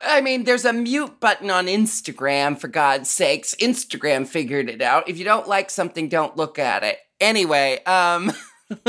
[0.00, 3.56] I mean, there's a mute button on Instagram, for God's sakes.
[3.60, 5.08] Instagram figured it out.
[5.08, 6.98] If you don't like something, don't look at it.
[7.20, 8.30] Anyway, um,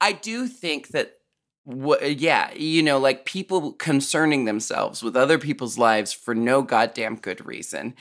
[0.00, 1.14] I do think that,
[1.66, 7.16] wh- yeah, you know, like people concerning themselves with other people's lives for no goddamn
[7.16, 7.94] good reason.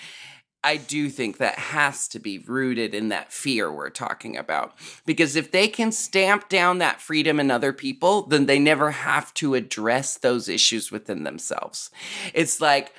[0.62, 4.74] I do think that has to be rooted in that fear we're talking about.
[5.06, 9.34] Because if they can stamp down that freedom in other people, then they never have
[9.36, 11.92] to address those issues within themselves.
[12.34, 12.94] It's like,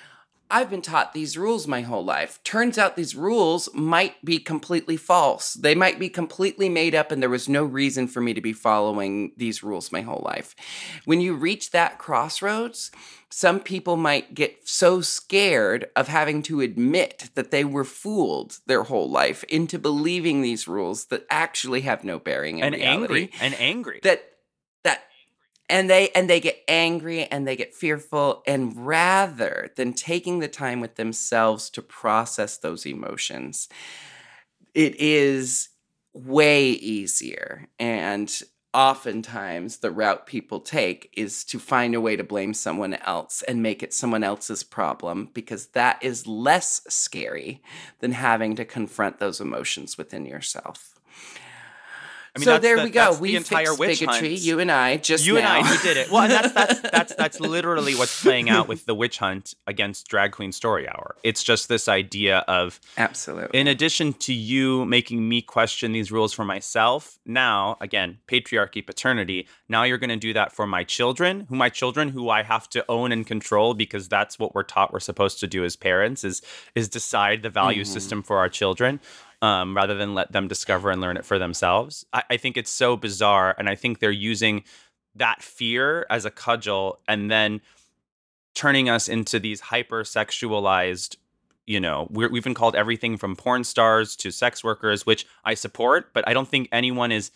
[0.51, 2.41] I've been taught these rules my whole life.
[2.43, 5.55] Turns out these rules might be completely false.
[5.55, 8.53] They might be completely made up, and there was no reason for me to be
[8.53, 10.57] following these rules my whole life.
[11.05, 12.91] When you reach that crossroads,
[13.31, 18.83] some people might get so scared of having to admit that they were fooled their
[18.83, 23.31] whole life into believing these rules that actually have no bearing in and reality angry
[23.41, 24.01] and angry.
[24.03, 24.30] that
[25.71, 30.49] and they and they get angry and they get fearful and rather than taking the
[30.49, 33.69] time with themselves to process those emotions
[34.75, 35.69] it is
[36.13, 37.69] way easier.
[37.79, 38.33] And
[38.73, 43.63] oftentimes the route people take is to find a way to blame someone else and
[43.63, 47.61] make it someone else's problem because that is less scary
[47.99, 50.90] than having to confront those emotions within yourself
[52.41, 53.01] mean, so there the- we go.
[53.05, 54.31] that's the We entire witch bigotry.
[54.31, 54.41] hunt.
[54.43, 55.47] You and I just you and.
[55.47, 56.11] I, we did it.
[56.11, 60.09] Well, and that's that's that's that's literally what's playing out with the witch hunt against
[60.09, 61.17] Drag Queen Story Hour.
[61.23, 63.59] It's just this idea of, absolutely.
[63.59, 69.47] in addition to you making me question these rules for myself, now again, patriarchy, paternity.
[69.69, 72.69] Now you're going to do that for my children, who my children, who I have
[72.71, 76.25] to own and control because that's what we're taught we're supposed to do as parents
[76.25, 76.43] is
[76.75, 77.87] is decide the value Mhm.
[77.87, 79.01] system for our children
[79.43, 82.05] um, rather than let them discover and learn it for themselves.
[82.13, 84.65] I, I think it's so bizarre, and I think they're using
[85.15, 87.61] that fear as a cudgel and then
[88.55, 91.17] turning us into these hypersexualized
[91.67, 95.55] you know we're, we've been called everything from porn stars to sex workers which i
[95.55, 97.31] support but i don't think anyone is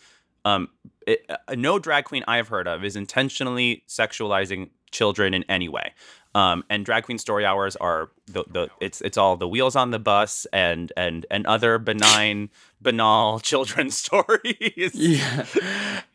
[0.45, 0.67] um
[1.07, 5.93] it, uh, no drag queen i've heard of is intentionally sexualizing children in any way
[6.35, 9.91] um, and drag queen story hours are the, the it's it's all the wheels on
[9.91, 12.49] the bus and and and other benign
[12.81, 15.45] banal children's stories yeah.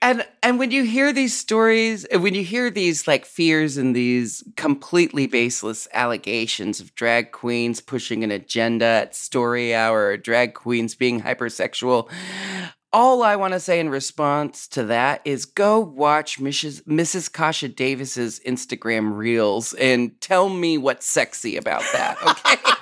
[0.03, 3.97] And and when you hear these stories, uh, when you hear these like fears and
[3.97, 10.95] these completely baseless allegations of drag queens pushing an agenda at story hour, drag queens
[10.95, 12.11] being hypersexual,
[12.93, 16.83] all I want to say in response to that is go watch Mrs.
[16.83, 17.33] Mrs.
[17.33, 22.81] Kasha Davis's Instagram reels and tell me what's sexy about that, okay?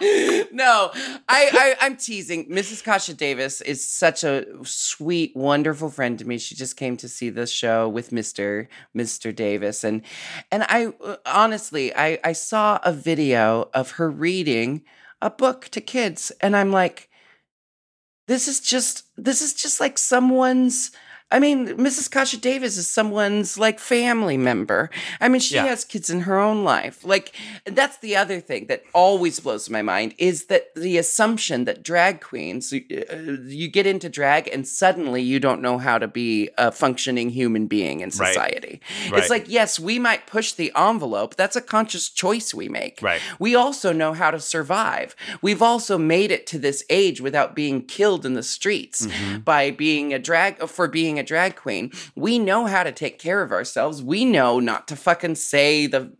[0.52, 2.48] no, I, I I'm teasing.
[2.48, 2.82] Mrs.
[2.82, 6.38] Kasha Davis is such a sweet, wonderful friend to me.
[6.38, 8.66] She just came to see the show with Mr.
[8.96, 9.34] Mr.
[9.34, 10.02] Davis and
[10.50, 10.92] and I
[11.26, 14.82] honestly, I I saw a video of her reading
[15.22, 17.09] a book to kids and I'm like
[18.30, 20.92] this is just this is just like someone's
[21.32, 22.10] I mean, Mrs.
[22.10, 24.90] Kasha Davis is someone's like family member.
[25.20, 25.66] I mean, she Yeah.
[25.66, 27.04] has kids in her own life.
[27.04, 27.32] Like
[27.64, 32.20] that's the other thing that always blows my mind is that the assumption that drag
[32.20, 32.76] queens uh,
[33.46, 37.66] you get into drag and suddenly you don't know how to be a functioning human
[37.66, 38.28] being in Right.
[38.34, 38.80] society.
[39.10, 39.20] Right.
[39.20, 41.36] It's like yes, we might push the envelope.
[41.36, 42.98] That's a conscious choice we make.
[43.02, 43.20] Right.
[43.38, 45.14] We also know how to survive.
[45.42, 49.38] We've also made it to this age without being killed in the streets Mm-hmm.
[49.40, 51.92] by being a drag for being a drag queen.
[52.16, 54.02] We know how to take care of ourselves.
[54.02, 56.12] We know not to fucking say the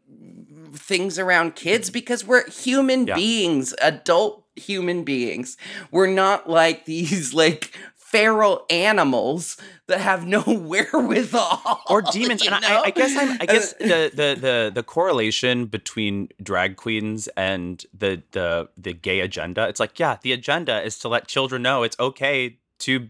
[0.73, 1.95] things around kids mm-hmm.
[1.95, 3.15] because we're human Yeah.
[3.17, 5.57] beings, adult human beings.
[5.91, 12.45] We're not like these like feral animals that have no wherewithal or demons.
[12.45, 12.83] and I.
[12.83, 18.23] I guess I'm, I guess the, the the the correlation between drag queens and the
[18.33, 19.69] the the gay agenda.
[19.69, 23.09] It's like yeah, the agenda is to let children know it's okay to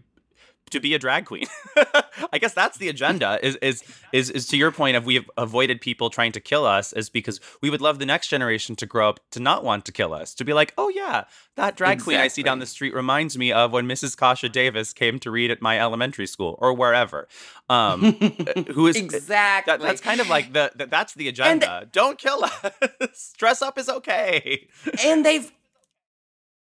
[0.71, 1.45] to be a drag queen.
[2.33, 3.39] I guess that's the agenda.
[3.45, 6.93] Is is is is to your point of we've avoided people trying to kill us
[6.93, 9.91] is because we would love the next generation to grow up to not want to
[9.91, 10.33] kill us.
[10.35, 13.51] To be like, oh yeah, that drag queen I see down the street reminds me
[13.51, 14.17] of when Mrs.
[14.17, 17.27] Kasha Davis came to read at my elementary school or wherever.
[17.69, 21.87] Um, uh, who is exactly that, that's kind of like the, the that's the agenda.
[21.91, 23.33] Don't kill us.
[23.37, 24.67] Dress up is okay.
[25.03, 25.51] And they've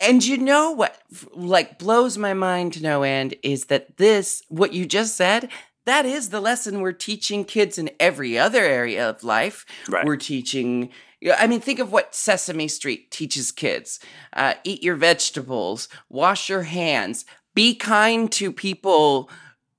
[0.04, 1.02] and you know what
[1.34, 5.50] like blows my mind to no end is that this what you just said
[5.86, 9.66] that is the lesson we're teaching kids in every other area of life.
[9.90, 10.06] Right.
[10.06, 10.90] We're teaching
[11.38, 14.00] I mean, think of what Sesame Street teaches kids
[14.34, 19.30] uh, eat your vegetables, wash your hands, be kind to people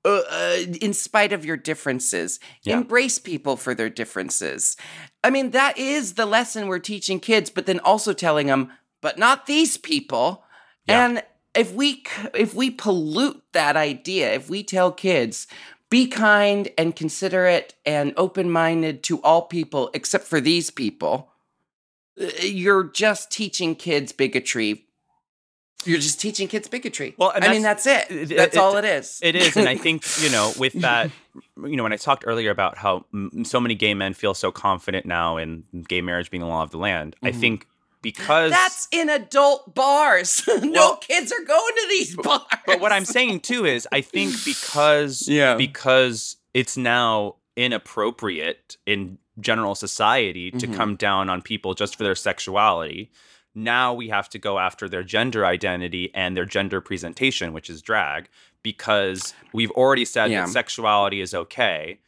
[0.07, 2.77] uh, uh, in spite of your differences, Yeah.
[2.79, 4.77] embrace people for their differences.
[5.23, 8.71] I mean, that is the lesson we're teaching kids, but then also telling them,
[9.05, 10.43] but not these people.
[10.89, 11.05] Yeah.
[11.07, 11.23] And
[11.55, 12.03] if we
[12.35, 15.47] if we pollute that idea, if we tell kids
[15.91, 21.31] be kind and considerate and open-minded to all people except for these people,
[22.21, 24.87] uh, you're just teaching kids bigotry.
[25.85, 27.15] You're just teaching kids bigotry.
[27.19, 28.07] Well, I mean that's it.
[28.11, 29.21] it- That's it- all it is.
[29.23, 31.11] It is, and I think you know, with that,
[31.63, 34.51] you know, when I talked earlier about how mm, so many gay men feel so
[34.51, 37.41] confident now in gay marriage being the law of the land, I Mhm.
[37.41, 37.67] think
[38.05, 40.45] because That's in adult bars.
[40.49, 42.43] no Well- kids are going to these bars.
[42.67, 45.57] but what I'm saying too is I think because Yeah.
[45.57, 50.77] because it's now inappropriate in general society to Mhm.
[50.77, 53.11] come down on people just for their sexuality.
[53.55, 57.83] Now we have to go after their gender identity and their gender presentation, which is
[57.83, 58.29] drag,
[58.63, 60.45] because we've already said Yeah.
[60.47, 61.99] that sexuality is okay.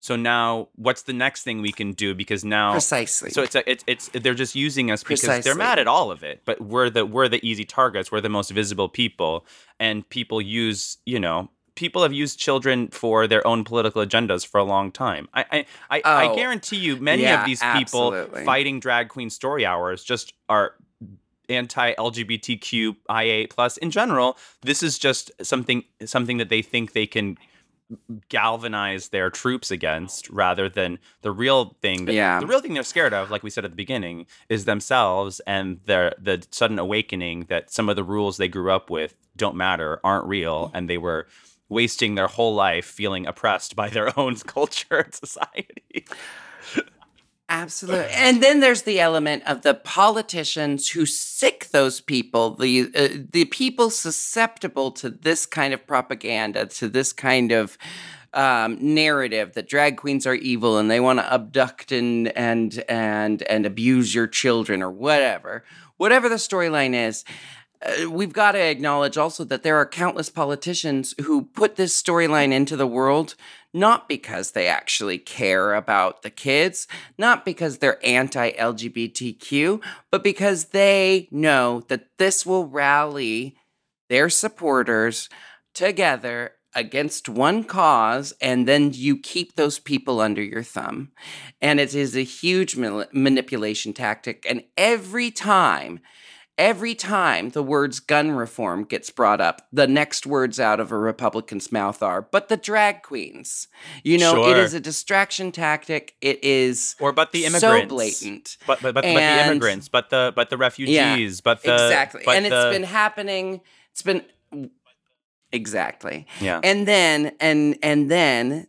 [0.00, 2.14] So now, what's the next thing we can do?
[2.14, 3.30] Because now, precisely.
[3.30, 6.22] so it's a, it's it's they're just using us because they're mad at all of
[6.22, 6.42] it.
[6.44, 8.12] But we're the we're the easy targets.
[8.12, 9.44] We're the most visible people,
[9.80, 14.58] and people use you know people have used children for their own political agendas for
[14.58, 15.28] a long time.
[15.34, 18.44] I I I, I Oh, guarantee you, many yeah, of these people absolutely.
[18.44, 20.74] fighting drag queen story hours just are
[21.48, 24.36] anti LGBTQIA plus in general.
[24.62, 27.38] This is just something something that they think they can
[28.28, 32.40] galvanize their troops against rather than the real thing that, Yeah.
[32.40, 35.80] the real thing they're scared of like we said at the beginning is themselves and
[35.84, 40.00] their the sudden awakening that some of the rules they grew up with don't matter
[40.02, 40.70] aren't real mm.
[40.74, 41.26] and they were
[41.68, 46.04] wasting their whole life feeling oppressed by their own culture and society
[47.48, 48.06] Absolutely.
[48.12, 53.44] And then there's the element of the politicians who sick those people, the uh, the
[53.46, 57.78] people susceptible to this kind of propaganda, to this kind of
[58.34, 63.42] um, narrative that drag queens are evil and they want to abduct and and and
[63.42, 65.64] and abuse your children or whatever.
[65.96, 67.24] Whatever the storyline is,
[67.82, 72.52] uh, we've got to acknowledge also that there are countless politicians who put this storyline
[72.52, 73.34] into the world
[73.76, 80.66] not because they actually care about the kids, not because they're anti LGBTQ, but because
[80.66, 83.54] they know that this will rally
[84.08, 85.28] their supporters
[85.74, 91.10] together against one cause, and then you keep those people under your thumb.
[91.60, 94.46] And it is a huge manipulation tactic.
[94.48, 96.00] And every time,
[96.58, 100.96] every time the words gun reform gets brought up, the next words out of a
[100.98, 103.68] Republican's mouth are, but the drag queens.
[104.02, 104.56] You know, it Sure.
[104.64, 106.14] is a distraction tactic.
[106.20, 108.56] It is or but the immigrants so blatant.
[108.66, 112.22] but but but, but the immigrants but the but the refugees but the exactly.
[112.24, 113.60] but And the- it's been happening.
[113.92, 114.24] It's been
[115.52, 116.26] exactly.
[116.40, 118.66] yeah And then and and then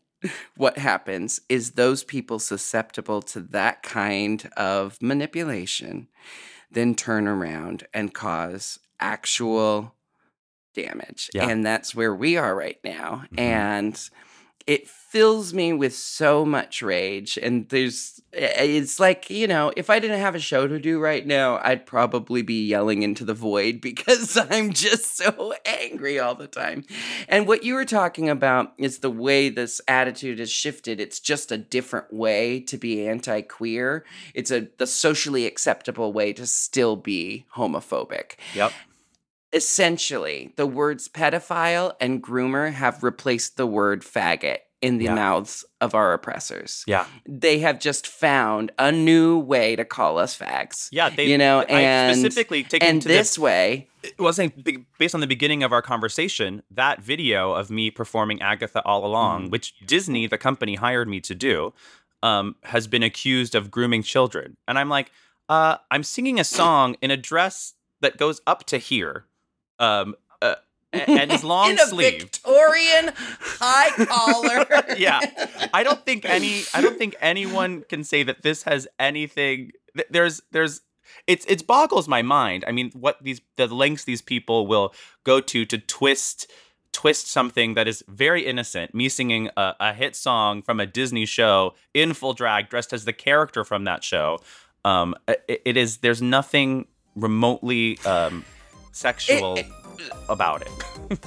[0.57, 6.07] what happens is those people susceptible to that kind of manipulation
[6.72, 9.95] then turn around and cause actual
[10.74, 11.30] damage.
[11.34, 11.47] Yeah.
[11.47, 13.24] And that's where we are right now.
[13.34, 13.39] Mhm.
[13.39, 14.09] And
[14.68, 19.99] it fills me with so much rage and there's it's like you know if i
[19.99, 23.80] didn't have a show to do right now i'd probably be yelling into the void
[23.82, 25.53] because i'm just so
[25.97, 26.84] angry all the time.
[27.28, 30.99] And what you were talking about is the way this attitude has shifted.
[30.99, 34.05] It's just a different way to be anti-queer.
[34.34, 38.34] It's a the socially acceptable way to still be homophobic.
[38.55, 38.72] Yep
[39.57, 45.15] essentially the words pedophile and groomer have replaced the word faggot in the Yeah.
[45.15, 46.83] mouths of our oppressors.
[46.87, 50.87] yeah They have just found a new way to call us fags.
[50.91, 54.29] yeah they You know, I and- specifically taken And to this way, the well, I
[54.29, 58.81] was saying based on the beginning of our conversation, that video of me performing Agatha
[58.85, 59.51] all along, Mhm.
[59.51, 61.73] which Disney, the company, hired me to do,
[62.21, 65.11] um, has been accused of grooming children, and I'm like,
[65.49, 69.25] uh, I'm singing a song in a dress that goes up to here,
[69.80, 70.55] um, uh,
[70.93, 72.21] and his long in a sleeve.
[72.21, 74.65] Victorian high collar.
[74.97, 75.19] yeah.
[75.73, 80.07] I don't think any I don't think anyone can say that this has anything th-
[80.09, 80.82] there's there's
[81.25, 82.63] it's it boggles my mind.
[82.67, 86.51] I mean, what these the lengths these people will go to to twist
[86.93, 88.95] twist something that is very innocent.
[88.95, 93.05] Me singing a, a hit song from a Disney show in full drag, dressed as
[93.05, 94.39] the character from that show.
[94.84, 98.45] Um, it, it is there's nothing remotely um,
[98.97, 99.65] sexual It-
[100.29, 101.19] about it.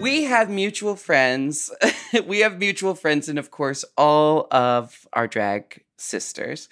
[0.00, 1.70] we have mutual friends.
[2.26, 6.68] we have mutual friends, and of course, all of our drag sisters.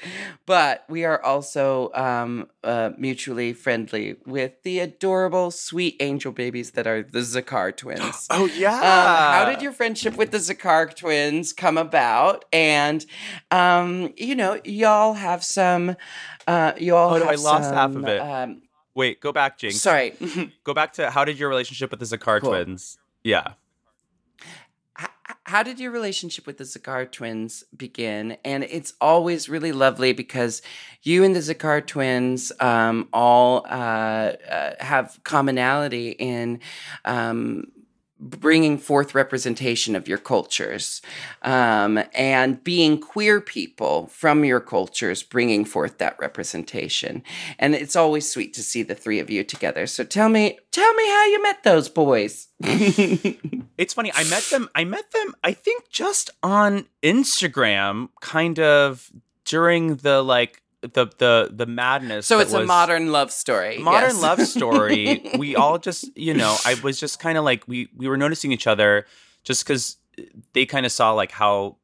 [0.47, 6.87] But we are also um, uh, mutually friendly with the adorable, sweet angel babies that
[6.87, 8.27] are the Zakar twins.
[8.39, 8.75] Oh yeah.
[8.75, 12.45] Um, how did your friendship with the Zakar twins come about?
[12.53, 13.05] And
[13.51, 15.97] um, you know, y'all have some.
[16.47, 17.15] Uh, y'all.
[17.15, 18.21] Oh, no, I lost half of it.
[18.21, 18.63] Um,
[18.95, 19.75] Wait, go back, Jinkx.
[19.75, 20.13] sorry.
[20.65, 22.51] Go back to how did your relationship with the Zakar Cool.
[22.51, 22.99] twins?
[23.23, 23.53] Yeah.
[25.49, 28.37] How did your relationship with the Zakar twins begin?
[28.45, 30.61] And it's always really lovely because
[31.03, 36.61] you and the Zakar twins um, all uh, uh, have commonality in
[37.07, 37.73] um,
[38.21, 41.01] bringing forth representation of your cultures
[41.43, 47.23] um, and being queer people from your cultures, bringing forth that representation.
[47.59, 49.87] And it's always sweet to see the three of you together.
[49.87, 52.49] So tell me, tell me how you met those boys.
[53.79, 54.11] It's funny.
[54.13, 54.69] I met them.
[54.75, 55.35] I met them.
[55.45, 59.11] I think just on Instagram, kind of
[59.45, 62.27] during the like the the the madness.
[62.27, 63.79] So it's a modern love story.
[63.79, 64.23] modern yes.
[64.23, 65.31] love story.
[65.39, 68.53] we all just, you know, I was just kind of like we we were noticing
[68.53, 69.07] each other
[69.43, 69.97] just because
[70.53, 71.77] they kind of saw like how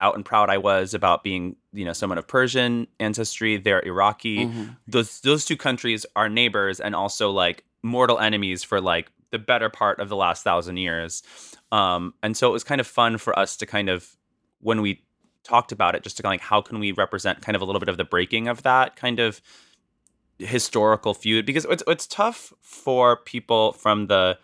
[0.00, 3.56] out and proud I was about being, you know, someone of Persian ancestry.
[3.56, 4.46] They're Iraqi.
[4.46, 4.76] Mhm.
[4.88, 9.68] those those two countries are neighbors and also like mortal enemies for like the better
[9.68, 11.22] part of the last thousand years.
[11.70, 14.16] Um, and so it was kind of fun for us to kind of
[14.60, 15.02] when we
[15.44, 17.64] talked about it, just to kind of like how can we represent kind of a
[17.64, 19.40] little bit of the breaking of that kind of
[20.38, 24.36] historical feud because it's it's tough for people from the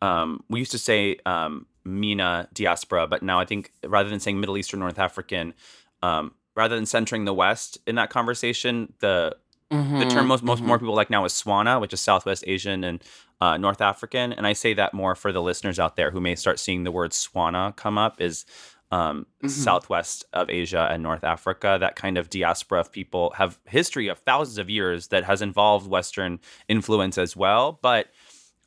[0.00, 4.40] um, we used to say um, MENA diaspora, but now I think rather than saying
[4.40, 5.54] Middle Eastern North African,
[6.02, 9.36] um, rather than centering the West in that conversation, the
[9.70, 10.08] the Mm-hmm.
[10.10, 13.02] term most, most more people like now is Swana, which is Southwest Asian and
[13.40, 14.32] uh, North African.
[14.32, 16.90] And I say that more for the listeners out there who may start seeing the
[16.90, 18.44] word Swana come up is
[18.92, 19.50] um, Mhm.
[19.50, 21.78] Southwest of Asia and North Africa.
[21.80, 25.88] That kind of diaspora of people have history of thousands of years that has involved
[25.88, 26.38] Western
[26.68, 27.80] influence as well.
[27.82, 28.08] But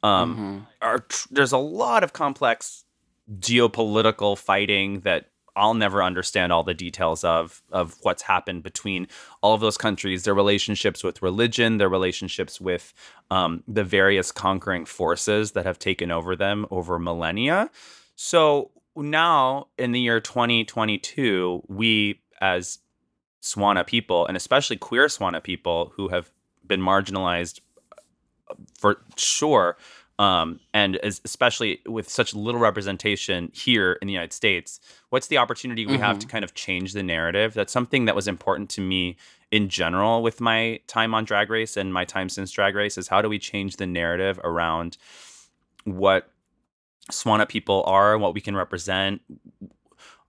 [0.03, 0.67] um, Mhm.
[0.81, 2.83] are there's a lot of complex
[3.39, 9.07] geopolitical fighting that I'll never understand all the details of of what's happened between
[9.41, 12.93] all of those countries, their relationships with religion, their relationships with
[13.31, 17.69] um, the various conquering forces that have taken over them over millennia.
[18.15, 22.79] So now in the year 2022, we as
[23.41, 26.31] Swana people, and especially queer Swana people who have
[26.65, 27.59] been marginalized
[28.49, 29.77] uh, for sure,
[30.17, 34.79] um, and as, especially with such little representation here in the United States,
[35.09, 37.53] what's the opportunity we have to kind of change the narrative?
[37.53, 39.17] That's something that was important to me
[39.51, 43.09] in general with my time on Drag Race and my time since Drag Race is
[43.09, 44.97] how do we change the narrative around
[45.83, 46.29] what
[47.11, 49.21] Swana people are and what we can represent.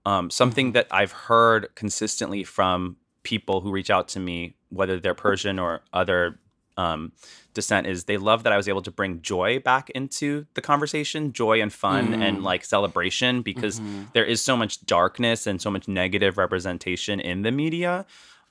[0.05, 5.15] Um, something that I've heard consistently from people who reach out to me, whether they're
[5.15, 6.39] Persian or other
[6.79, 7.13] um,
[7.55, 11.33] descent, is they love that I was able to bring joy back into the conversation,
[11.33, 12.21] joy and fun Mm.
[12.21, 14.13] and like celebration, because Mhm.
[14.13, 18.05] there is so much darkness and so much negative representation in the media.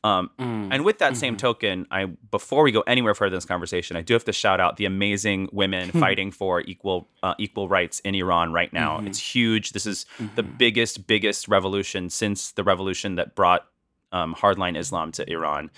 [0.06, 0.70] Um, Mm.
[0.72, 4.02] and with that same token, I before we go anywhere further in this conversation, I
[4.02, 8.14] do have to shout out the amazing women fighting for equal uh, equal rights in
[8.14, 9.00] Iran right now.
[9.00, 9.08] Mhm.
[9.08, 9.72] It's huge.
[9.72, 10.58] This is the Mhm.
[10.58, 13.66] biggest biggest revolution since the revolution that brought
[14.12, 15.72] um, hardline Islam to Iran.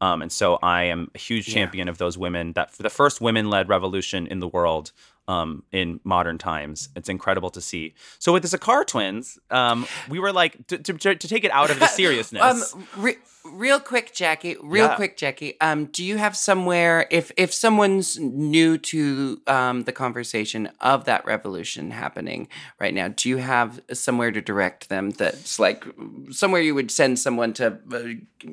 [0.00, 1.54] Um, and so I am a huge Yeah.
[1.54, 2.54] champion of those women.
[2.54, 4.90] That for the first women-led revolution in the world
[5.28, 6.88] um, in modern times.
[6.96, 7.94] It's incredible to see.
[8.18, 11.70] So with the Zakar twins, um, we were like to, to, to take it out
[11.70, 12.74] of the seriousness.
[12.74, 14.56] Um, re- real quick, Jackie.
[14.62, 14.96] Real Yeah.
[14.96, 15.58] quick, Jackie.
[15.60, 21.24] Um, do you have somewhere if if someone's new to um the conversation of that
[21.26, 22.48] revolution happening
[22.78, 23.08] right now?
[23.08, 25.10] Do you have somewhere to direct them?
[25.10, 25.84] That's like
[26.30, 28.48] somewhere you would send someone to uh,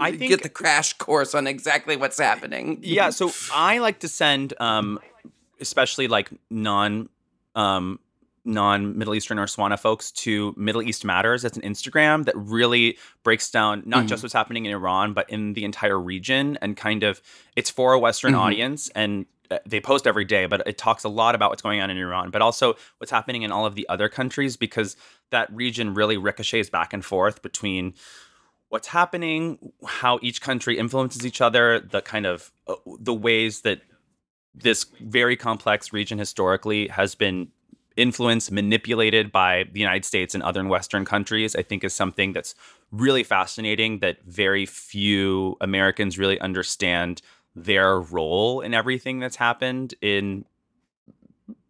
[0.00, 2.78] I get the crash course on exactly what's happening.
[2.82, 4.98] yeah so i like to send um
[5.62, 7.08] especially like non
[7.54, 7.98] um
[8.44, 11.44] non Middle Eastern or Swana folks to Middle East Matters.
[11.44, 14.08] It's an Instagram that really breaks down not Mhm.
[14.08, 17.22] just what's happening in Iran, but in the entire region and kind of
[17.54, 18.38] it's for a Western Mhm.
[18.38, 21.80] audience and uh, they post every day, but it talks a lot about what's going
[21.80, 24.96] on in Iran, but also what's happening in all of the other countries because
[25.30, 27.92] that region really ricochets back and forth between
[28.70, 33.82] what's happening, how each country influences each other, the kind of uh, the ways that
[34.54, 37.48] this very complex region historically has been
[37.96, 42.54] influenced, manipulated by the United States and other Western countries, I think is something that's
[42.90, 47.20] really fascinating that very few Americans really understand
[47.54, 50.44] their role in everything that's happened in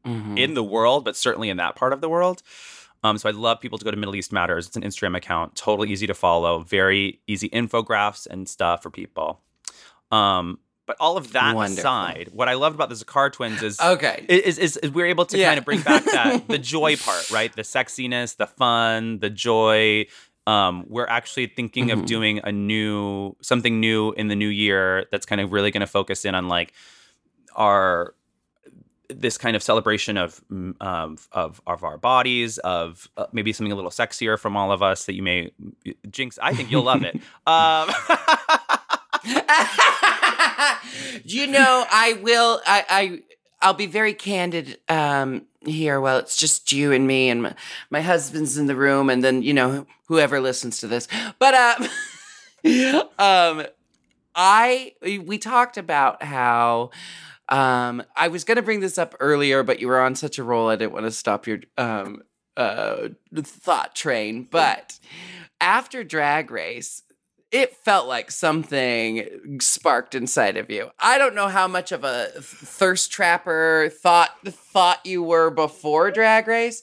[0.05, 0.37] Mhm.
[0.37, 2.43] in the world, but certainly in that part of the world.
[3.05, 4.67] Um, so I'd love people to go to Middle East Matters.
[4.67, 9.41] It's an Instagram account, totally easy to follow, very easy infographics and stuff for people.
[10.11, 10.59] Um,
[10.93, 11.79] but all of that Wonderful.
[11.81, 14.27] aside, what I loved about the Zakar twins is okay.
[14.29, 15.47] is, is, is we're able to Yeah.
[15.49, 17.51] kind of bring back that the joy part, right?
[17.55, 20.07] The sexiness, the fun, the joy.
[20.47, 21.93] Um, we're actually thinking Mhm.
[21.95, 25.81] of doing a new something new in the new year that's kind of really going
[25.81, 26.75] to focus in on like
[27.57, 28.15] our
[29.09, 30.41] this kind of celebration of
[30.81, 34.83] of of, of our bodies, of uh, maybe something a little sexier from all of
[34.83, 35.51] us that you may
[36.09, 36.39] jinkx.
[36.43, 37.19] I think you'll love it.
[37.47, 37.89] Um,
[41.25, 42.61] you know, I will.
[42.67, 43.23] I, I
[43.61, 46.01] I'll be very candid um, here.
[46.01, 47.55] Well, it's just you and me, and my,
[47.91, 51.09] my husband's in the room, and then you know whoever listens to this.
[51.39, 53.67] But uh, um,
[54.35, 56.91] I we talked about how.
[57.49, 60.43] Um, I was going to bring this up earlier, but you were on such a
[60.43, 62.23] roll, I didn't want to stop your um,
[62.57, 63.09] uh,
[63.43, 64.49] thought train.
[64.51, 64.99] But
[65.61, 67.03] after Drag Race,
[67.53, 70.91] it felt like something sparked inside of you.
[70.99, 76.49] I don't know how much of a thirst trapper thought thought you were before Drag
[76.49, 76.83] Race,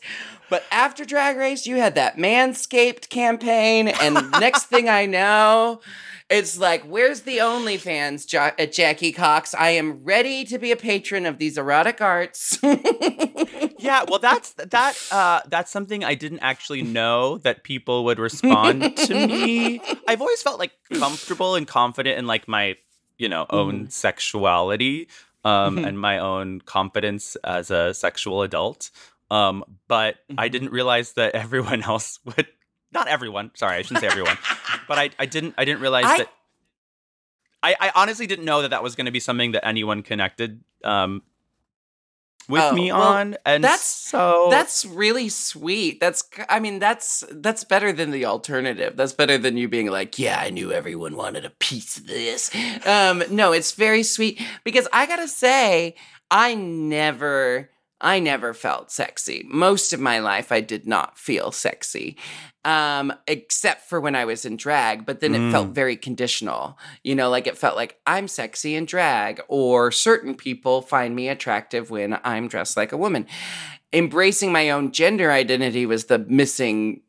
[0.49, 5.81] but after Drag Race, you had that Manscaped campaign, and next thing I know.
[6.29, 9.55] It's like, where's the OnlyFans, jo- uh, Jackie Cox?
[9.55, 12.59] I am ready to be a patron of these erotic arts.
[12.63, 14.95] yeah, well, that's that.
[15.11, 19.81] Uh, that's something I didn't actually know that people would respond to me.
[20.07, 22.75] I've always felt like comfortable and confident in like my,
[23.17, 25.07] you know, own sexuality
[25.43, 25.87] um, Mhm.
[25.87, 28.91] and my own confidence as a sexual adult.
[29.31, 30.51] Um, but I Mhm.
[30.51, 32.47] didn't realize that everyone else would.
[32.91, 33.51] Not everyone.
[33.55, 34.37] Sorry, I shouldn't say everyone.
[34.87, 35.53] but I, I didn't.
[35.57, 36.29] I didn't realize I- that.
[37.61, 40.63] I, I honestly didn't know that that was going to be something that anyone connected
[40.85, 41.21] um,
[42.47, 45.99] with Oh, me well, on, and that's- so That's really sweet.
[45.99, 48.95] That's I mean that's that's better than the alternative.
[48.95, 52.49] That's better than you being like, yeah, I knew everyone wanted a piece of this.
[52.87, 55.95] Um no, it's very sweet because I got to say
[56.31, 57.69] I never
[58.01, 59.45] I never felt sexy.
[59.49, 62.17] Most of my life I did not feel sexy.
[62.65, 65.73] Um except for when I was in drag, but then it felt Mm.
[65.75, 66.77] very conditional.
[67.03, 71.29] You know, like it felt like I'm sexy in drag or certain people find me
[71.29, 73.25] attractive when I'm dressed like a woman
[73.91, 77.01] embracing my own gender identity was the missing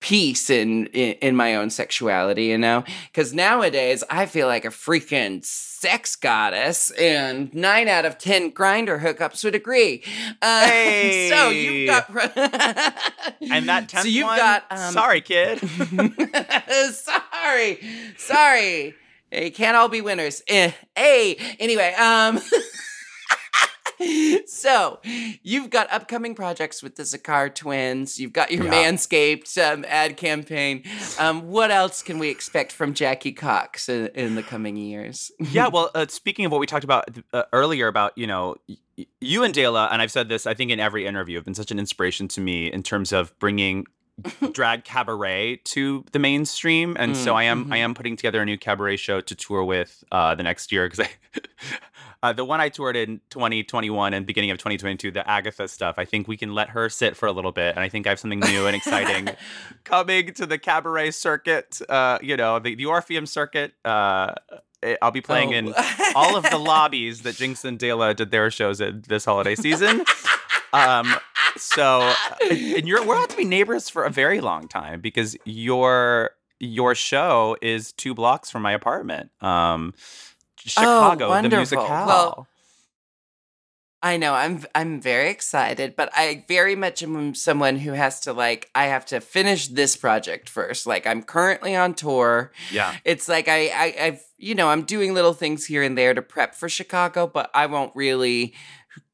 [0.00, 2.84] piece in in, in my own sexuality you know?
[3.12, 9.00] Because nowadays i feel like a freaking sex goddess and nine out of ten Grindr
[9.00, 10.02] hookups would agree.
[10.42, 10.66] Uh,
[11.28, 12.08] so you've got
[13.50, 15.60] and that tenth so you've one, got um, sorry, kid.
[16.92, 17.78] sorry
[18.16, 18.94] sorry.
[19.30, 20.42] You can't all be winners.
[20.48, 20.72] Eh.
[20.96, 22.40] hey anyway um
[24.46, 25.00] so
[25.42, 28.18] you've got upcoming projects with the Zakar twins.
[28.18, 28.70] You've got your Yeah.
[28.92, 30.84] Manscaped um, ad campaign.
[31.18, 35.30] Um, what else can we expect from Jackie Cox in, in the coming years?
[35.50, 39.06] yeah, well, uh, speaking of what we talked about uh, earlier about you know y-
[39.20, 41.70] you and Dela, and I've said this I think in every interview, have been such
[41.70, 43.86] an inspiration to me in terms of bringing
[44.52, 47.80] drag cabaret to the mainstream, and so Mm, I am I mhm.
[47.80, 51.00] am putting together a new cabaret show to tour with uh, the next year because
[51.06, 51.40] I.
[52.22, 56.04] Uh, the one I toured in 2021 and beginning of 2022, the Agatha stuff, I
[56.04, 57.76] think we can let her sit for a little bit.
[57.76, 59.28] And I think I have something new and exciting
[59.84, 63.74] coming to the cabaret circuit, uh, you know, the, the Orpheum circuit.
[63.84, 64.34] Uh,
[64.82, 66.12] eh, I'll be playing in Oh.
[66.16, 70.04] all of the lobbies that Jinkx and DeLa did their shows in this holiday season.
[70.72, 71.14] Um,
[71.56, 72.12] so,
[72.50, 76.94] and you're we're about to be neighbors for a very long time because your your
[76.94, 79.30] show is two blocks from my apartment.
[79.40, 79.94] Um,
[80.64, 81.78] Chicago, the Oh, wonderful.
[81.78, 82.06] musicale.
[82.06, 82.46] Well,
[84.00, 88.32] I know I'm I'm very excited, but I very much am someone who has to
[88.32, 90.86] like I have to finish this project first.
[90.86, 92.52] Like I'm currently on tour.
[92.70, 92.94] yeah.
[93.04, 96.22] It's like I, I I've you know I'm doing little things here and there to
[96.22, 98.54] prep for Chicago, but I won't really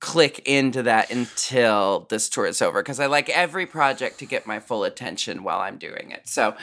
[0.05, 4.47] click into that until this tour is over because I like every project to get
[4.47, 6.29] my full attention while I'm doing it.
[6.29, 6.55] So,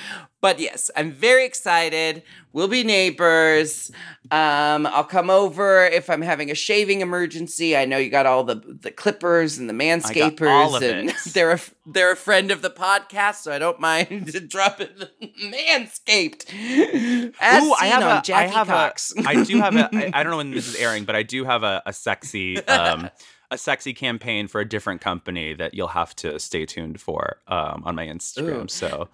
[0.42, 2.22] but yes, I'm very excited.
[2.54, 3.89] We'll be neighbors.
[4.30, 7.76] Um, I'll come over if I'm having a shaving emergency.
[7.76, 11.16] I know you got all the the clippers and the manscapers, all of and it.
[11.34, 15.10] they're a, they're a friend of the podcast, so I don't mind dropping the
[15.44, 17.34] manscaped.
[17.39, 19.14] As Ooh, I have on a, I Jackie have Cox.
[19.18, 21.24] a, I do have a, I, I don't know when this is airing, but I
[21.24, 23.10] do have a, a sexy, um,
[23.52, 27.84] a sexy campaign for a different company that you'll have to stay tuned for um,
[27.86, 28.66] on my Instagram.
[28.66, 28.68] Ooh.
[28.70, 29.10] So,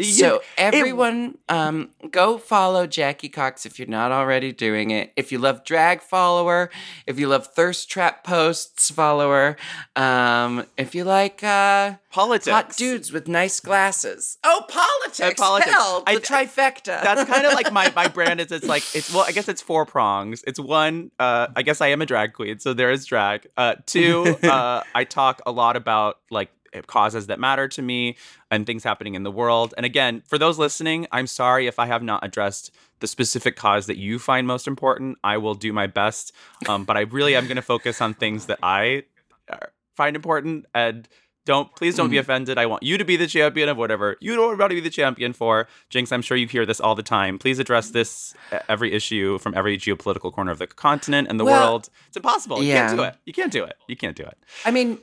[0.00, 5.12] So everyone, um, go follow Jackie Cox if you're not already doing it.
[5.16, 6.70] If you love drag, follow her.
[7.06, 9.56] If you love thirst trap posts, follow her.
[9.96, 15.70] Um, if you like uh, politics, hot dudes with nice glasses, oh politics, politics.
[15.70, 17.02] hell, the I- trifecta.
[17.02, 18.52] That's kind of like my my brand is.
[18.52, 20.42] It's like it's well, I guess it's four prongs.
[20.46, 21.10] It's one.
[21.18, 23.46] Uh, I guess I am a drag queen, so there is drag.
[23.56, 24.36] Uh, two.
[24.50, 26.50] Uh, I talk a lot about like
[26.86, 28.16] causes that matter to me
[28.50, 29.74] and things happening in the world.
[29.76, 33.86] And again, for those listening, I'm sorry if I have not addressed the specific cause
[33.86, 35.18] that you find most important.
[35.24, 36.32] I will do my best,
[36.68, 39.04] um, but I really am going to focus on things that I
[39.48, 39.56] uh,
[39.94, 41.08] find important and.
[41.46, 42.58] Don't please don't be offended.
[42.58, 44.90] I want you to be the champion of whatever you don't want to be the
[44.90, 45.66] champion for.
[45.90, 47.38] Jinkx, I'm sure you hear this all the time.
[47.38, 48.34] Please address this
[48.68, 51.88] every issue from every geopolitical corner of the continent and the Well, world.
[52.08, 52.62] It's impossible.
[52.62, 53.16] You can't do it.
[53.24, 53.74] You can't do it.
[53.88, 54.36] You can't do it.
[54.66, 54.98] I mean,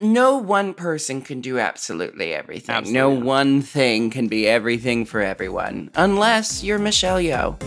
[0.00, 2.74] no one person can do absolutely everything.
[2.74, 7.58] Absolutely no one thing can be everything for everyone, unless you're Michelle Yeoh.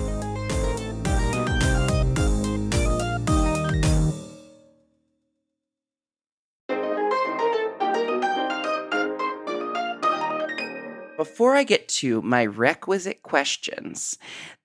[11.15, 14.17] Before I get to my requisite questions,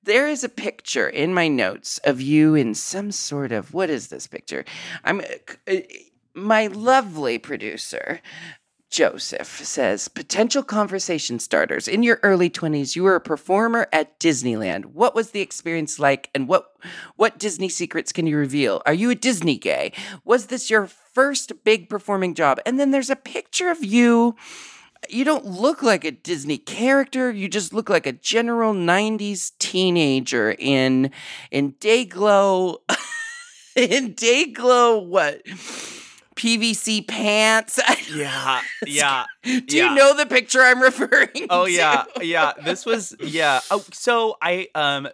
[0.02, 4.08] there is a picture in my notes of you in some sort of what is
[4.08, 4.64] this picture?
[5.04, 5.74] I'm uh,
[6.38, 8.20] my lovely producer
[8.90, 11.88] Joseph says potential conversation starters.
[11.88, 14.86] In your early 20s, you were a performer at Disneyland.
[14.86, 16.72] What was the experience like and what
[17.16, 18.80] what Disney secrets can you reveal?
[18.86, 19.92] Are you a Disney gay?
[20.24, 22.60] Was this your first big performing job?
[22.64, 24.36] And then there's a picture of you
[25.08, 27.30] you don't look like a Disney character.
[27.30, 31.10] You just look like a general 90s teenager in
[31.50, 32.78] in day glow
[33.76, 35.42] in day glow what?
[36.38, 37.78] PVC pants.
[38.14, 39.26] Yeah, yeah.
[39.44, 39.90] Do yeah.
[39.90, 41.70] you know the picture I'm referring Oh to?
[41.70, 42.52] yeah, yeah.
[42.64, 43.60] This was yeah.
[43.70, 45.08] Oh, so I um,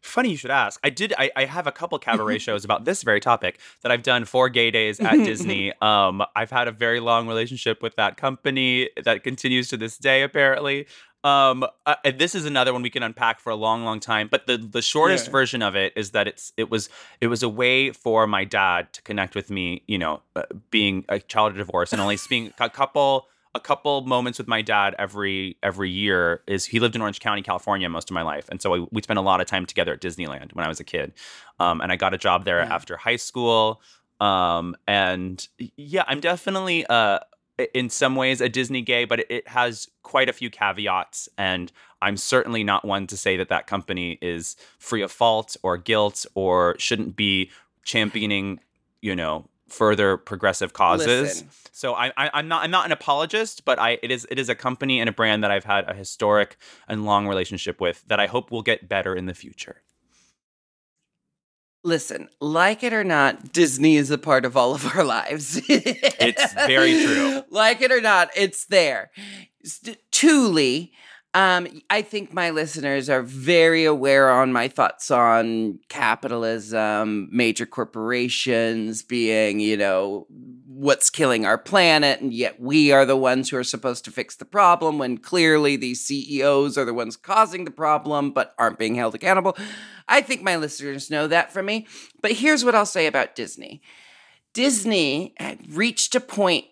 [0.00, 0.80] funny you should ask.
[0.82, 1.12] I did.
[1.16, 4.48] I, I have a couple cabaret shows about this very topic that I've done for
[4.48, 5.72] gay days at Disney.
[5.80, 10.22] Um, I've had a very long relationship with that company that continues to this day.
[10.22, 10.86] Apparently,
[11.24, 14.28] um, uh, this is another one we can unpack for a long, long time.
[14.30, 15.32] But the the shortest Yeah.
[15.32, 16.88] version of it is that it's it was
[17.20, 19.82] it was a way for my dad to connect with me.
[19.86, 24.02] You know, uh, being a child of divorce and only being a couple a couple
[24.02, 28.08] moments with my dad every every year is he lived in Orange County, California, most
[28.08, 30.54] of my life, and so I, we spent a lot of time together at Disneyland
[30.54, 31.12] when I was a kid,
[31.58, 32.72] um, and I got a job there Yeah.
[32.72, 33.82] after high school,
[34.20, 35.46] um, and
[35.76, 37.18] yeah, I'm definitely uh,
[37.74, 42.16] in some ways a Disney gay, but it, has quite a few caveats, and I'm
[42.16, 46.76] certainly not one to say that that company is free of fault or guilt or
[46.78, 47.50] shouldn't be
[47.82, 48.60] championing,
[49.00, 51.06] you know, further progressive causes.
[51.06, 51.48] Listen.
[51.72, 54.48] So I, I, I'm not I'm not an apologist, but I it is it is
[54.48, 56.56] a company and a brand that I've had a historic
[56.88, 59.82] and long relationship with that I hope will get better in the future.
[61.82, 65.60] Listen, like it or not, Disney is a part of all of our lives.
[65.68, 67.42] It's very true.
[67.50, 69.10] Like it or not, it's there.
[70.12, 70.92] Truly,
[71.32, 79.02] um, I think my listeners are very aware on my thoughts on capitalism, major corporations
[79.02, 80.26] being, you know,
[80.80, 84.34] what's killing our planet, and yet we are the ones who are supposed to fix
[84.34, 88.94] the problem when clearly these CEOs are the ones causing the problem but aren't being
[88.94, 89.54] held accountable.
[90.08, 91.86] I think my listeners know that from me.
[92.22, 93.82] But here's what I'll say about Disney
[94.54, 96.64] Disney had reached a point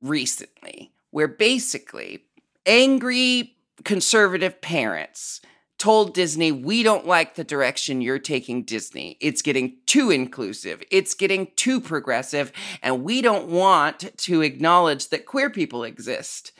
[0.00, 2.22] recently where basically
[2.66, 5.40] angry conservative parents
[5.78, 9.16] told Disney, we don't like the direction you're taking Disney.
[9.20, 12.52] It's getting too inclusive, it's getting too progressive,
[12.82, 16.52] and we don't want to acknowledge that queer people exist.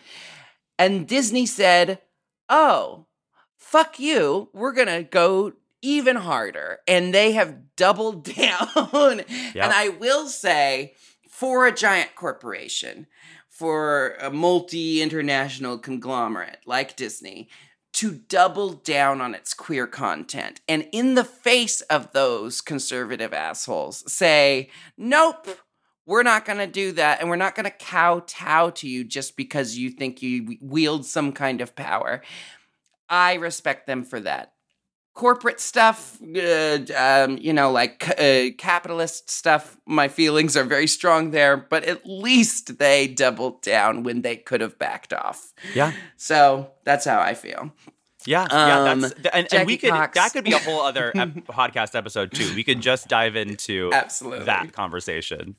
[0.79, 2.01] And Disney said,
[2.49, 3.07] oh,
[3.57, 5.53] fuck you, we're gonna go
[5.83, 6.81] even harder.
[6.87, 9.21] And they have doubled down.
[9.55, 10.95] And I will say,
[11.29, 13.07] for a giant corporation,
[13.49, 17.49] for a multi international conglomerate like Disney,
[17.97, 24.05] to double down on its queer content and in the face of those conservative assholes
[24.13, 24.69] say,
[24.99, 25.49] nope,
[26.05, 29.35] we're not going to do that and we're not going to kowtow to you just
[29.35, 32.23] because you think you wield some kind of power.
[33.09, 34.53] I respect them for that.
[35.17, 41.31] Corporate stuff, uh, um, you know, like uh, capitalist stuff, my feelings are very strong
[41.31, 45.55] there, but at least they doubled down when they could have backed off.
[45.75, 45.93] Yeah.
[46.19, 47.73] So that's how I feel.
[48.27, 50.14] Yeah, yeah, Um, that's and, and we could Cox.
[50.19, 52.55] that could be a whole other ep- podcast episode too.
[52.55, 54.45] We could just dive into Absolutely.
[54.45, 55.57] that conversation.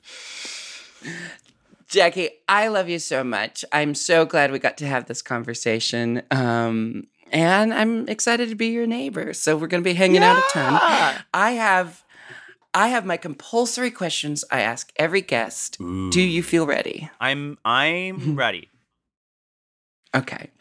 [1.87, 3.63] Jackie, I love you so much.
[3.71, 6.21] I'm so glad we got to have this conversation.
[6.29, 9.33] Um, and I'm excited to be your neighbor.
[9.33, 10.79] So we're going to be hanging out a ton.
[11.33, 12.03] I have
[12.73, 15.77] I have my compulsory questions I ask every guest.
[15.79, 17.09] Do you feel ready?
[17.19, 18.69] I'm I'm ready.
[20.15, 20.51] Okay.